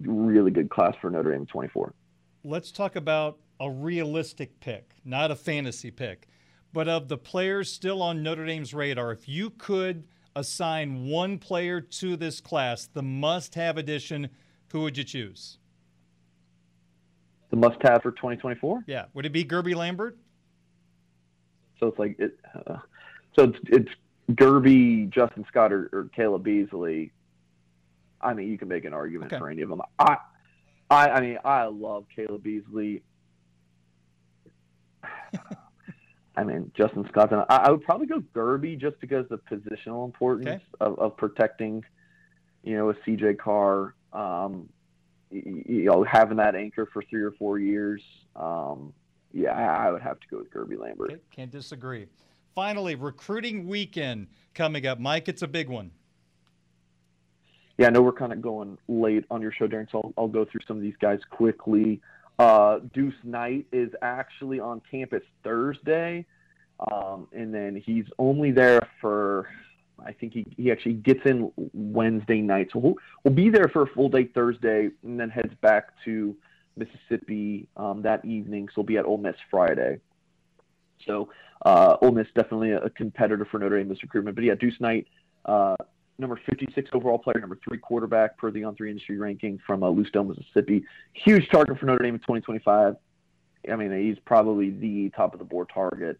really 0.00 0.50
good 0.50 0.70
class 0.70 0.94
for 1.00 1.10
Notre 1.10 1.32
Dame 1.32 1.46
24. 1.46 1.94
Let's 2.44 2.72
talk 2.72 2.96
about 2.96 3.38
a 3.60 3.70
realistic 3.70 4.58
pick, 4.60 4.90
not 5.04 5.30
a 5.30 5.36
fantasy 5.36 5.90
pick, 5.90 6.26
but 6.72 6.88
of 6.88 7.08
the 7.08 7.18
players 7.18 7.72
still 7.72 8.02
on 8.02 8.22
Notre 8.22 8.44
Dame's 8.46 8.74
radar. 8.74 9.12
If 9.12 9.28
you 9.28 9.50
could 9.50 10.04
assign 10.34 11.06
one 11.06 11.38
player 11.38 11.80
to 11.80 12.16
this 12.16 12.40
class, 12.40 12.88
the 12.92 13.02
must 13.02 13.54
have 13.54 13.76
edition, 13.76 14.28
who 14.72 14.80
would 14.82 14.96
you 14.96 15.04
choose? 15.04 15.58
The 17.50 17.56
must 17.56 17.76
have 17.82 18.02
for 18.02 18.12
2024? 18.12 18.84
Yeah. 18.86 19.06
Would 19.14 19.26
it 19.26 19.32
be 19.32 19.44
Guerby 19.44 19.74
Lambert? 19.74 20.16
So 21.78 21.88
it's 21.88 21.98
like, 21.98 22.16
it, 22.18 22.38
uh, 22.66 22.78
so 23.36 23.44
it's, 23.44 23.58
it's 23.68 23.90
Guerby, 24.30 25.10
Justin 25.10 25.44
Scott, 25.48 25.72
or, 25.72 25.90
or, 25.92 26.08
Caleb 26.14 26.44
Beasley. 26.44 27.12
I 28.20 28.34
mean, 28.34 28.48
you 28.48 28.56
can 28.56 28.68
make 28.68 28.84
an 28.84 28.94
argument 28.94 29.32
okay. 29.32 29.38
for 29.38 29.50
any 29.50 29.62
of 29.62 29.68
them. 29.68 29.82
I, 29.98 30.16
I, 30.88 31.08
I 31.08 31.20
mean, 31.20 31.38
I 31.44 31.64
love 31.64 32.06
Caleb 32.14 32.42
Beasley. 32.42 33.02
I 36.36 36.44
mean, 36.44 36.72
Justin 36.76 37.06
Scott. 37.08 37.32
I, 37.32 37.56
I 37.56 37.70
would 37.70 37.82
probably 37.82 38.06
go 38.06 38.22
Guerby 38.34 38.80
just 38.80 38.98
because 39.00 39.26
of 39.30 39.40
the 39.50 39.56
positional 39.56 40.04
importance 40.04 40.48
okay. 40.48 40.64
of, 40.80 40.98
of 40.98 41.16
protecting, 41.16 41.84
you 42.62 42.76
know, 42.76 42.90
a 42.90 42.94
CJ 42.94 43.38
Carr. 43.38 43.94
Um, 44.12 44.68
you, 45.30 45.64
you 45.66 45.84
know, 45.84 46.04
having 46.04 46.36
that 46.38 46.54
anchor 46.54 46.88
for 46.92 47.02
three 47.02 47.22
or 47.22 47.32
four 47.32 47.58
years. 47.58 48.02
Um, 48.36 48.92
yeah, 49.32 49.52
I, 49.52 49.88
I, 49.88 49.90
would 49.90 50.02
have 50.02 50.20
to 50.20 50.26
go 50.28 50.38
with 50.38 50.50
Guerby 50.52 50.78
Lambert. 50.78 51.12
Okay. 51.12 51.20
Can't 51.34 51.50
disagree. 51.50 52.06
Finally, 52.54 52.94
recruiting 52.94 53.66
weekend 53.66 54.28
coming 54.54 54.86
up. 54.86 55.00
Mike, 55.00 55.28
it's 55.28 55.42
a 55.42 55.48
big 55.48 55.68
one. 55.68 55.90
Yeah, 57.78 57.86
I 57.86 57.90
know 57.90 58.02
we're 58.02 58.12
kind 58.12 58.32
of 58.32 58.42
going 58.42 58.76
late 58.88 59.24
on 59.30 59.40
your 59.40 59.52
show, 59.52 59.66
Darren, 59.66 59.90
so 59.90 60.02
I'll, 60.04 60.24
I'll 60.24 60.28
go 60.28 60.44
through 60.44 60.60
some 60.68 60.76
of 60.76 60.82
these 60.82 60.96
guys 61.00 61.20
quickly. 61.30 62.00
Uh, 62.42 62.80
Deuce 62.92 63.14
Knight 63.22 63.66
is 63.70 63.92
actually 64.02 64.58
on 64.58 64.82
campus 64.90 65.22
Thursday, 65.44 66.26
um, 66.90 67.28
and 67.32 67.54
then 67.54 67.80
he's 67.86 68.06
only 68.18 68.50
there 68.50 68.88
for. 69.00 69.48
I 70.04 70.10
think 70.10 70.32
he, 70.32 70.44
he 70.56 70.72
actually 70.72 70.94
gets 70.94 71.20
in 71.24 71.52
Wednesday 71.72 72.40
night, 72.40 72.70
so 72.72 72.80
we'll, 72.80 72.94
we'll 73.22 73.34
be 73.34 73.48
there 73.48 73.68
for 73.72 73.82
a 73.82 73.86
full 73.86 74.08
day 74.08 74.24
Thursday, 74.24 74.90
and 75.04 75.20
then 75.20 75.30
heads 75.30 75.54
back 75.60 75.90
to 76.04 76.34
Mississippi 76.76 77.68
um, 77.76 78.02
that 78.02 78.24
evening. 78.24 78.66
So 78.66 78.72
we'll 78.78 78.86
be 78.86 78.96
at 78.96 79.04
Ole 79.04 79.18
Miss 79.18 79.36
Friday. 79.48 80.00
So 81.06 81.28
uh, 81.64 81.96
Ole 82.02 82.10
Miss 82.10 82.26
definitely 82.34 82.72
a, 82.72 82.90
competitor 82.90 83.44
for 83.44 83.60
Notre 83.60 83.78
Dame 83.78 83.88
this 83.88 84.02
recruitment. 84.02 84.34
But 84.34 84.44
yeah, 84.44 84.56
Deuce 84.56 84.80
Knight, 84.80 85.06
uh, 85.44 85.76
number 86.22 86.40
56 86.48 86.90
overall 86.94 87.18
player, 87.18 87.38
number 87.40 87.58
three 87.66 87.78
quarterback 87.78 88.38
per 88.38 88.50
the 88.50 88.62
On3 88.62 88.88
industry 88.88 89.18
ranking 89.18 89.60
from 89.66 89.82
uh, 89.82 89.88
Lucedale, 89.88 90.28
Mississippi. 90.28 90.84
Huge 91.12 91.48
target 91.50 91.78
for 91.78 91.86
Notre 91.86 92.04
Dame 92.04 92.14
in 92.14 92.20
2025. 92.20 92.96
I 93.70 93.76
mean, 93.76 93.92
he's 93.92 94.18
probably 94.24 94.70
the 94.70 95.10
top 95.10 95.34
of 95.34 95.38
the 95.38 95.44
board 95.44 95.68
target 95.72 96.18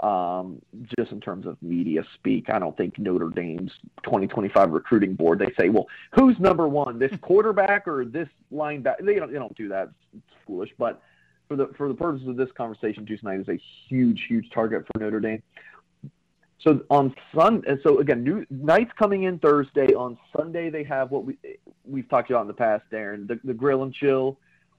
um, 0.00 0.60
just 0.98 1.12
in 1.12 1.20
terms 1.20 1.46
of 1.46 1.56
media 1.62 2.02
speak. 2.14 2.50
I 2.50 2.58
don't 2.58 2.76
think 2.76 2.98
Notre 2.98 3.30
Dame's 3.30 3.72
2025 4.04 4.70
recruiting 4.70 5.14
board, 5.14 5.38
they 5.38 5.52
say, 5.58 5.68
well, 5.68 5.86
who's 6.12 6.38
number 6.38 6.68
one, 6.68 6.98
this 6.98 7.12
quarterback 7.22 7.88
or 7.88 8.04
this 8.04 8.28
linebacker? 8.52 9.04
They 9.04 9.14
don't, 9.14 9.32
they 9.32 9.38
don't 9.38 9.56
do 9.56 9.68
that. 9.68 9.90
It's 10.14 10.36
foolish. 10.46 10.70
But 10.78 11.00
for 11.48 11.56
the, 11.56 11.70
for 11.78 11.88
the 11.88 11.94
purposes 11.94 12.28
of 12.28 12.36
this 12.36 12.50
conversation, 12.56 13.04
Deuce 13.04 13.22
Knight 13.22 13.40
is 13.40 13.48
a 13.48 13.58
huge, 13.88 14.24
huge 14.28 14.50
target 14.50 14.86
for 14.86 15.00
Notre 15.00 15.20
Dame. 15.20 15.42
So 16.60 16.80
on 16.90 17.14
Sunday, 17.34 17.76
so 17.82 17.98
again, 17.98 18.24
Deuce 18.24 18.46
Knight's 18.50 18.92
coming 18.98 19.24
in 19.24 19.38
Thursday. 19.38 19.94
On 19.94 20.18
Sunday, 20.36 20.70
they 20.70 20.84
have 20.84 21.10
what 21.10 21.24
we 21.24 21.36
we've 21.84 22.08
talked 22.08 22.30
about 22.30 22.42
in 22.42 22.48
the 22.48 22.54
past, 22.54 22.84
Darren, 22.90 23.28
the, 23.28 23.38
the 23.44 23.54
grill 23.54 23.82
and 23.82 23.92
chill. 23.92 24.38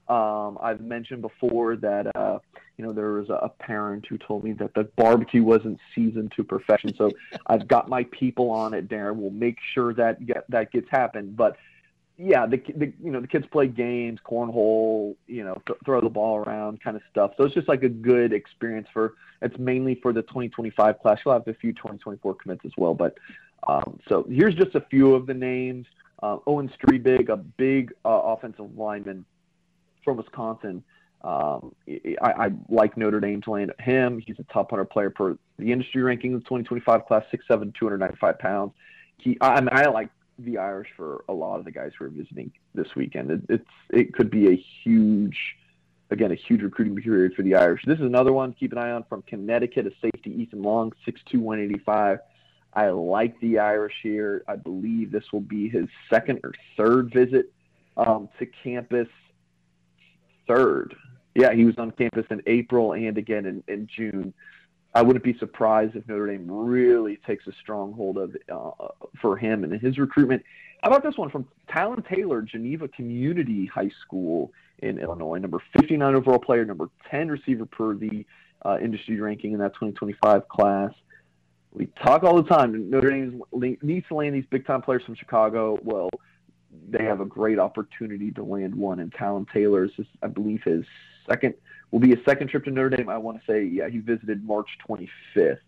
Um, 0.10 0.58
I've 0.62 0.82
mentioned 0.82 1.22
before 1.22 1.76
that 1.78 2.16
uh, 2.16 2.40
you 2.78 2.86
know 2.86 2.94
there 2.94 3.12
was 3.14 3.30
a 3.30 3.52
parent 3.60 4.06
who 4.08 4.18
told 4.18 4.44
me 4.44 4.54
that 4.54 4.74
the 4.74 4.86
barbecue 4.96 5.44
wasn't 5.44 5.80
seasoned 5.94 6.34
to 6.36 6.44
perfection. 6.44 6.96
So 6.98 7.12
I've 7.46 7.68
got 7.68 7.90
my 7.90 8.06
people 8.06 8.50
on 8.50 8.74
it, 8.74 8.88
Darren. 8.88 9.16
We'll 9.16 9.30
make 9.32 9.58
sure 9.74 9.94
that 9.94 10.26
get, 10.26 10.50
that 10.50 10.72
gets 10.72 10.90
happened. 10.90 11.38
But 11.38 11.58
yeah, 12.18 12.48
the, 12.48 12.58
the 12.76 12.92
you 13.02 13.12
know 13.12 13.22
the 13.22 13.28
kids 13.28 13.46
play 13.52 13.68
games, 13.68 14.20
cornhole, 14.26 15.16
you 15.28 15.44
know, 15.44 15.62
th- 15.68 15.80
throw 15.86 16.02
the 16.02 16.10
ball 16.10 16.38
around, 16.38 16.82
kind 16.82 16.98
of 16.98 17.04
stuff. 17.12 17.32
So 17.38 17.44
it's 17.44 17.54
just 17.54 17.68
like 17.68 17.84
a 17.84 17.90
good 17.90 18.34
experience 18.34 18.88
for. 18.92 19.14
It's 19.42 19.58
mainly 19.60 20.00
for 20.02 20.12
the 20.14 20.24
2025 20.24 21.00
class. 21.00 21.20
You'll 21.24 21.36
have 21.36 21.48
a 21.48 21.54
few 21.54 21.74
2024 21.74 22.36
commits 22.36 22.66
as 22.66 22.72
well, 22.76 22.96
but 22.96 23.18
um, 23.68 24.00
so 24.08 24.26
here's 24.30 24.56
just 24.56 24.74
a 24.74 24.82
few 24.82 25.14
of 25.14 25.28
the 25.28 25.34
names. 25.34 25.86
Uh, 26.24 26.38
Owen 26.48 26.72
Strebig, 26.80 27.30
a 27.30 27.38
big 27.38 27.94
uh, 28.04 28.10
offensive 28.10 28.76
lineman 28.76 29.26
from 30.04 30.18
Wisconsin. 30.18 30.84
Um, 31.22 31.76
I, 32.22 32.32
I, 32.32 32.50
like 32.70 32.98
Notre 32.98 33.20
Dame 33.20 33.42
to 33.42 33.52
land 33.52 33.74
him. 33.80 34.20
He's 34.26 34.38
a 34.40 34.44
top 34.54 34.72
100 34.72 34.86
player 34.86 35.10
per 35.10 35.38
the 35.60 35.72
industry 35.72 36.02
ranking 36.02 36.34
of 36.34 36.42
2025 36.42 37.06
class, 37.06 37.24
6'7", 37.32 37.74
295 37.76 38.40
pounds. 38.40 38.74
He, 39.18 39.38
I, 39.42 39.56
I 39.56 39.62
mean, 39.62 39.70
I 39.72 39.86
like 39.88 40.10
the 40.40 40.58
Irish 40.58 40.90
for 40.96 41.24
a 41.30 41.34
lot 41.34 41.60
of 41.60 41.66
the 41.66 41.72
guys 41.72 41.92
who 41.98 42.06
are 42.06 42.10
visiting 42.10 42.52
this 42.74 42.96
weekend. 42.96 43.32
It, 43.32 43.42
it's 43.50 43.70
it 43.90 44.14
could 44.14 44.30
be 44.30 44.50
a 44.50 44.66
huge, 44.84 45.38
again, 46.12 46.32
a 46.32 46.36
huge 46.36 46.62
recruiting 46.62 46.96
period 46.96 47.34
for 47.36 47.42
the 47.42 47.56
Irish. 47.56 47.84
This 47.86 48.00
is 48.00 48.06
another 48.06 48.34
one 48.34 48.54
to 48.54 48.60
keep 48.60 48.72
an 48.72 48.78
eye 48.78 48.92
on 48.92 49.04
from 49.10 49.24
Connecticut, 49.24 49.88
a 49.88 49.92
safety 50.02 50.32
Ethan 50.42 50.62
Long, 50.62 50.94
6'2", 51.08 51.40
185. 51.40 52.20
I 52.74 52.90
like 52.90 53.40
the 53.40 53.60
Irish 53.60 53.96
here. 54.04 54.44
I 54.48 54.56
believe 54.56 55.12
this 55.12 55.32
will 55.32 55.42
be 55.42 55.70
his 55.70 55.88
second 56.10 56.42
or 56.44 56.54
third 56.76 57.12
visit 57.12 57.52
um, 57.98 58.30
to 58.40 58.46
campus 58.64 59.08
third. 60.48 60.96
Yeah, 61.34 61.54
he 61.54 61.66
was 61.66 61.78
on 61.78 61.92
campus 61.92 62.26
in 62.30 62.42
April 62.48 62.94
and 62.94 63.18
again 63.18 63.46
in, 63.46 63.64
in 63.68 63.88
June. 63.88 64.34
I 64.94 65.02
wouldn't 65.02 65.24
be 65.24 65.38
surprised 65.38 65.96
if 65.96 66.08
Notre 66.08 66.28
Dame 66.28 66.50
really 66.50 67.18
takes 67.28 67.46
a 67.48 67.52
stronghold 67.62 68.18
of 68.18 68.36
uh, 68.52 68.88
for 69.22 69.38
him 69.38 69.64
and 69.64 69.80
his 69.80 69.98
recruitment. 69.98 70.44
How 70.82 70.90
about 70.90 71.04
this 71.04 71.18
one 71.18 71.30
from 71.30 71.48
Talyn 71.70 72.08
Taylor, 72.08 72.42
Geneva 72.42 72.88
Community 72.88 73.66
High 73.66 73.92
School 74.06 74.52
in 74.80 75.00
Illinois, 75.00 75.40
number 75.40 75.62
59 75.78 76.16
overall 76.16 76.40
player, 76.40 76.66
number 76.66 76.90
10 77.10 77.30
receiver 77.30 77.66
per 77.66 77.96
the 77.96 78.26
uh, 78.64 78.78
industry 78.82 79.20
ranking 79.20 79.54
in 79.54 79.60
that 79.60 79.74
2025 79.74 80.48
class. 80.48 80.92
We 81.74 81.88
talk 82.04 82.24
all 82.24 82.42
the 82.42 82.48
time. 82.48 82.90
Notre 82.90 83.12
Dame 83.12 83.42
needs 83.82 84.08
to 84.08 84.16
land 84.16 84.36
these 84.36 84.46
big 84.50 84.66
time 84.66 84.82
players 84.82 85.04
from 85.04 85.16
Chicago. 85.16 85.78
Well, 85.84 86.10
they 86.90 87.04
have 87.04 87.22
a 87.22 87.26
great 87.26 87.60
opportunity 87.60 88.32
to 88.32 88.44
land 88.44 88.76
one. 88.76 89.00
And 89.00 89.12
Talyn 89.14 89.48
Taylor 89.52 89.86
is, 89.86 89.92
I 90.22 90.28
believe, 90.28 90.64
his 90.64 90.86
second 91.28 91.54
will 91.92 92.00
be 92.00 92.14
a 92.14 92.24
second 92.24 92.50
trip 92.50 92.66
to 92.66 92.72
Notre 92.72 92.96
Dame. 92.96 93.10
I 93.10 93.18
want 93.18 93.40
to 93.40 93.52
say, 93.52 93.64
yeah, 93.64 93.90
he 93.90 94.00
visited 94.00 94.44
March 94.44 94.70
25th. 94.88 95.60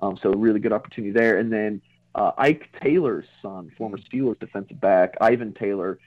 Um, 0.00 0.18
so 0.22 0.30
really 0.30 0.60
good 0.60 0.72
opportunity 0.72 1.12
there. 1.12 1.38
And 1.38 1.52
then 1.52 1.80
uh, 2.14 2.32
Ike 2.36 2.68
Taylor's 2.82 3.26
son, 3.42 3.72
former 3.76 3.98
Steelers 3.98 4.38
defensive 4.38 4.80
back, 4.80 5.14
Ivan 5.20 5.52
Taylor. 5.52 5.98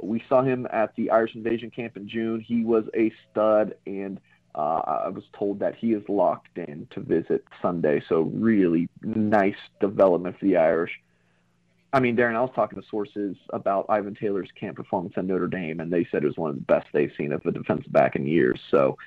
We 0.00 0.22
saw 0.28 0.42
him 0.42 0.66
at 0.70 0.94
the 0.96 1.10
Irish 1.10 1.34
Invasion 1.34 1.70
Camp 1.70 1.96
in 1.96 2.08
June. 2.08 2.40
He 2.40 2.64
was 2.64 2.84
a 2.94 3.12
stud, 3.30 3.74
and 3.86 4.20
uh, 4.54 4.80
I 5.04 5.08
was 5.08 5.24
told 5.36 5.58
that 5.60 5.74
he 5.74 5.92
is 5.92 6.02
locked 6.08 6.58
in 6.58 6.86
to 6.90 7.00
visit 7.00 7.44
Sunday. 7.62 8.02
So 8.08 8.22
really 8.34 8.88
nice 9.02 9.56
development 9.80 10.38
for 10.38 10.44
the 10.44 10.56
Irish. 10.56 10.92
I 11.92 12.00
mean, 12.00 12.16
Darren, 12.16 12.34
I 12.34 12.40
was 12.40 12.50
talking 12.54 12.80
to 12.80 12.86
sources 12.88 13.36
about 13.50 13.86
Ivan 13.88 14.14
Taylor's 14.14 14.50
camp 14.58 14.76
performance 14.76 15.14
at 15.16 15.24
Notre 15.24 15.46
Dame, 15.46 15.80
and 15.80 15.92
they 15.92 16.06
said 16.10 16.24
it 16.24 16.26
was 16.26 16.36
one 16.36 16.50
of 16.50 16.56
the 16.56 16.62
best 16.62 16.86
they've 16.92 17.12
seen 17.16 17.32
of 17.32 17.44
a 17.46 17.52
defensive 17.52 17.92
back 17.92 18.16
in 18.16 18.26
years. 18.26 18.60
So 18.70 18.98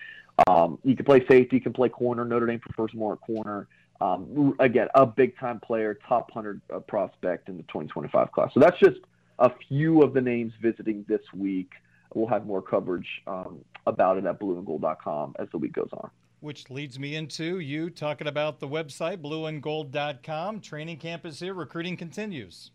um, 0.47 0.79
you 0.83 0.95
can 0.95 1.05
play 1.05 1.25
safety, 1.27 1.57
you 1.57 1.61
can 1.61 1.73
play 1.73 1.89
corner. 1.89 2.25
Notre 2.25 2.47
Dame 2.47 2.59
prefers 2.59 2.93
more 2.93 3.17
corner. 3.17 3.67
Um, 4.01 4.55
again, 4.59 4.87
a 4.95 5.05
big 5.05 5.37
time 5.37 5.59
player, 5.59 5.99
top 6.07 6.29
100 6.33 6.61
uh, 6.73 6.79
prospect 6.79 7.49
in 7.49 7.57
the 7.57 7.63
2025 7.63 8.31
class. 8.31 8.51
So 8.53 8.59
that's 8.59 8.79
just 8.79 8.99
a 9.39 9.51
few 9.67 10.01
of 10.01 10.13
the 10.13 10.21
names 10.21 10.53
visiting 10.61 11.05
this 11.07 11.21
week. 11.33 11.71
We'll 12.13 12.27
have 12.27 12.45
more 12.45 12.61
coverage 12.61 13.07
um, 13.27 13.59
about 13.85 14.17
it 14.17 14.25
at 14.25 14.39
blueandgold.com 14.39 15.35
as 15.37 15.47
the 15.51 15.57
week 15.57 15.73
goes 15.73 15.89
on. 15.93 16.09
Which 16.41 16.69
leads 16.69 16.97
me 16.97 17.15
into 17.15 17.59
you 17.59 17.89
talking 17.89 18.27
about 18.27 18.59
the 18.59 18.67
website, 18.67 19.17
blueandgold.com. 19.17 20.61
Training 20.61 20.97
camp 20.97 21.25
is 21.25 21.39
here, 21.39 21.53
recruiting 21.53 21.97
continues. 21.97 22.71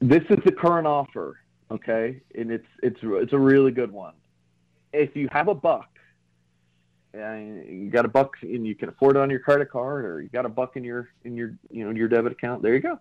This 0.00 0.22
is 0.28 0.38
the 0.44 0.52
current 0.52 0.86
offer, 0.86 1.40
okay? 1.70 2.20
And 2.34 2.50
it's 2.50 2.66
it's 2.82 2.98
it's 3.02 3.32
a 3.32 3.38
really 3.38 3.72
good 3.72 3.90
one. 3.90 4.14
If 4.92 5.16
you 5.16 5.28
have 5.32 5.48
a 5.48 5.54
buck, 5.54 5.88
you 7.14 7.90
got 7.90 8.04
a 8.04 8.08
buck 8.08 8.34
and 8.42 8.66
you 8.66 8.74
can 8.74 8.90
afford 8.90 9.16
it 9.16 9.20
on 9.20 9.30
your 9.30 9.40
credit 9.40 9.70
card, 9.70 10.04
or 10.04 10.20
you 10.20 10.28
got 10.28 10.46
a 10.46 10.50
buck 10.50 10.76
in 10.76 10.84
your 10.84 11.08
in 11.24 11.34
your 11.34 11.54
you 11.70 11.84
know 11.84 11.90
your 11.90 12.08
debit 12.08 12.32
account, 12.32 12.62
there 12.62 12.74
you 12.74 12.80
go. 12.80 13.00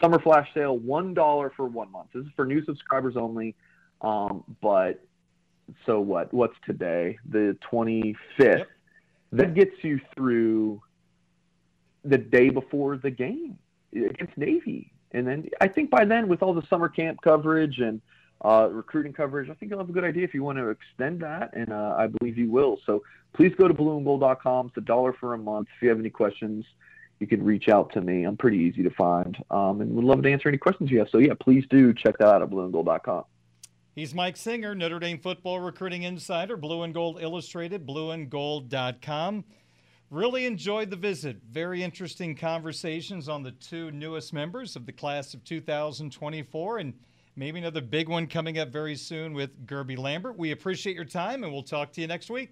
Summer 0.00 0.20
flash 0.20 0.48
sale, 0.54 0.78
one 0.78 1.14
dollar 1.14 1.52
for 1.56 1.66
one 1.66 1.90
month. 1.90 2.08
This 2.14 2.24
is 2.24 2.30
for 2.36 2.46
new 2.46 2.64
subscribers 2.64 3.16
only. 3.16 3.54
Um, 4.00 4.44
but 4.60 5.04
so 5.86 6.00
what? 6.00 6.32
What's 6.32 6.56
today? 6.66 7.18
The 7.28 7.56
25th. 7.70 8.16
Yep. 8.38 8.68
That 9.32 9.54
gets 9.54 9.72
you 9.82 10.00
through 10.14 10.80
the 12.04 12.18
day 12.18 12.50
before 12.50 12.96
the 12.96 13.10
game 13.10 13.58
against 13.92 14.36
Navy. 14.36 14.92
And 15.12 15.26
then 15.26 15.48
I 15.60 15.68
think 15.68 15.90
by 15.90 16.04
then, 16.04 16.28
with 16.28 16.42
all 16.42 16.54
the 16.54 16.66
summer 16.68 16.88
camp 16.88 17.20
coverage 17.22 17.78
and 17.78 18.00
uh, 18.44 18.68
recruiting 18.70 19.12
coverage, 19.12 19.48
I 19.48 19.54
think 19.54 19.70
you'll 19.70 19.78
have 19.78 19.88
a 19.88 19.92
good 19.92 20.04
idea 20.04 20.24
if 20.24 20.34
you 20.34 20.42
want 20.42 20.58
to 20.58 20.68
extend 20.68 21.20
that, 21.20 21.54
and 21.54 21.72
uh, 21.72 21.94
I 21.96 22.08
believe 22.08 22.36
you 22.36 22.50
will. 22.50 22.78
So 22.84 23.02
please 23.32 23.52
go 23.56 23.68
to 23.68 23.74
blueandgold.com. 23.74 24.68
It's 24.68 24.76
a 24.76 24.80
dollar 24.82 25.12
for 25.12 25.34
a 25.34 25.38
month. 25.38 25.68
If 25.76 25.82
you 25.82 25.88
have 25.88 25.98
any 25.98 26.10
questions, 26.10 26.64
you 27.20 27.26
can 27.26 27.42
reach 27.42 27.68
out 27.68 27.92
to 27.94 28.00
me. 28.00 28.24
I'm 28.24 28.36
pretty 28.36 28.58
easy 28.58 28.82
to 28.82 28.90
find, 28.90 29.36
um, 29.50 29.80
and 29.80 29.94
would 29.94 30.04
love 30.04 30.22
to 30.22 30.30
answer 30.30 30.48
any 30.48 30.58
questions 30.58 30.90
you 30.90 30.98
have. 30.98 31.08
So 31.10 31.18
yeah, 31.18 31.34
please 31.38 31.64
do 31.70 31.94
check 31.94 32.18
that 32.18 32.28
out 32.28 32.42
at 32.42 32.50
blueandgold.com. 32.50 33.24
He's 33.94 34.12
Mike 34.12 34.36
Singer, 34.36 34.74
Notre 34.74 34.98
Dame 34.98 35.20
football 35.20 35.60
recruiting 35.60 36.02
insider, 36.02 36.56
Blue 36.56 36.82
and 36.82 36.92
Gold 36.92 37.22
Illustrated, 37.22 37.86
blueandgold.com. 37.86 39.44
Really 40.10 40.46
enjoyed 40.46 40.90
the 40.90 40.96
visit. 40.96 41.36
Very 41.48 41.80
interesting 41.80 42.34
conversations 42.34 43.28
on 43.28 43.44
the 43.44 43.52
two 43.52 43.92
newest 43.92 44.32
members 44.32 44.74
of 44.74 44.84
the 44.84 44.92
class 44.92 45.32
of 45.32 45.44
2024, 45.44 46.78
and 46.78 46.94
maybe 47.36 47.60
another 47.60 47.80
big 47.80 48.08
one 48.08 48.26
coming 48.26 48.58
up 48.58 48.70
very 48.70 48.96
soon 48.96 49.32
with 49.32 49.64
Guerby 49.64 49.96
Lambert. 49.96 50.36
We 50.36 50.50
appreciate 50.50 50.96
your 50.96 51.04
time, 51.04 51.44
and 51.44 51.52
we'll 51.52 51.62
talk 51.62 51.92
to 51.92 52.00
you 52.00 52.08
next 52.08 52.30
week. 52.30 52.50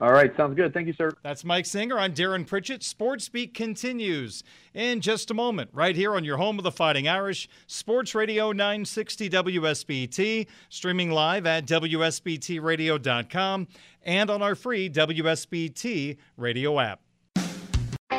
All 0.00 0.12
right, 0.12 0.30
sounds 0.36 0.54
good. 0.54 0.72
Thank 0.72 0.86
you, 0.86 0.92
sir. 0.92 1.10
That's 1.24 1.44
Mike 1.44 1.66
Singer. 1.66 1.98
I'm 1.98 2.14
Darren 2.14 2.46
Pritchett. 2.46 2.84
Sports 2.84 3.28
Beat 3.28 3.52
continues 3.52 4.44
in 4.72 5.00
just 5.00 5.32
a 5.32 5.34
moment, 5.34 5.70
right 5.72 5.96
here 5.96 6.14
on 6.14 6.22
your 6.22 6.36
home 6.36 6.56
of 6.58 6.62
the 6.62 6.70
Fighting 6.70 7.08
Irish, 7.08 7.48
Sports 7.66 8.14
Radio 8.14 8.52
960 8.52 9.28
WSBT, 9.28 10.46
streaming 10.68 11.10
live 11.10 11.46
at 11.46 11.66
WSBTRadio.com 11.66 13.66
and 14.04 14.30
on 14.30 14.40
our 14.40 14.54
free 14.54 14.88
WSBT 14.88 16.16
radio 16.36 16.78
app. 16.78 17.00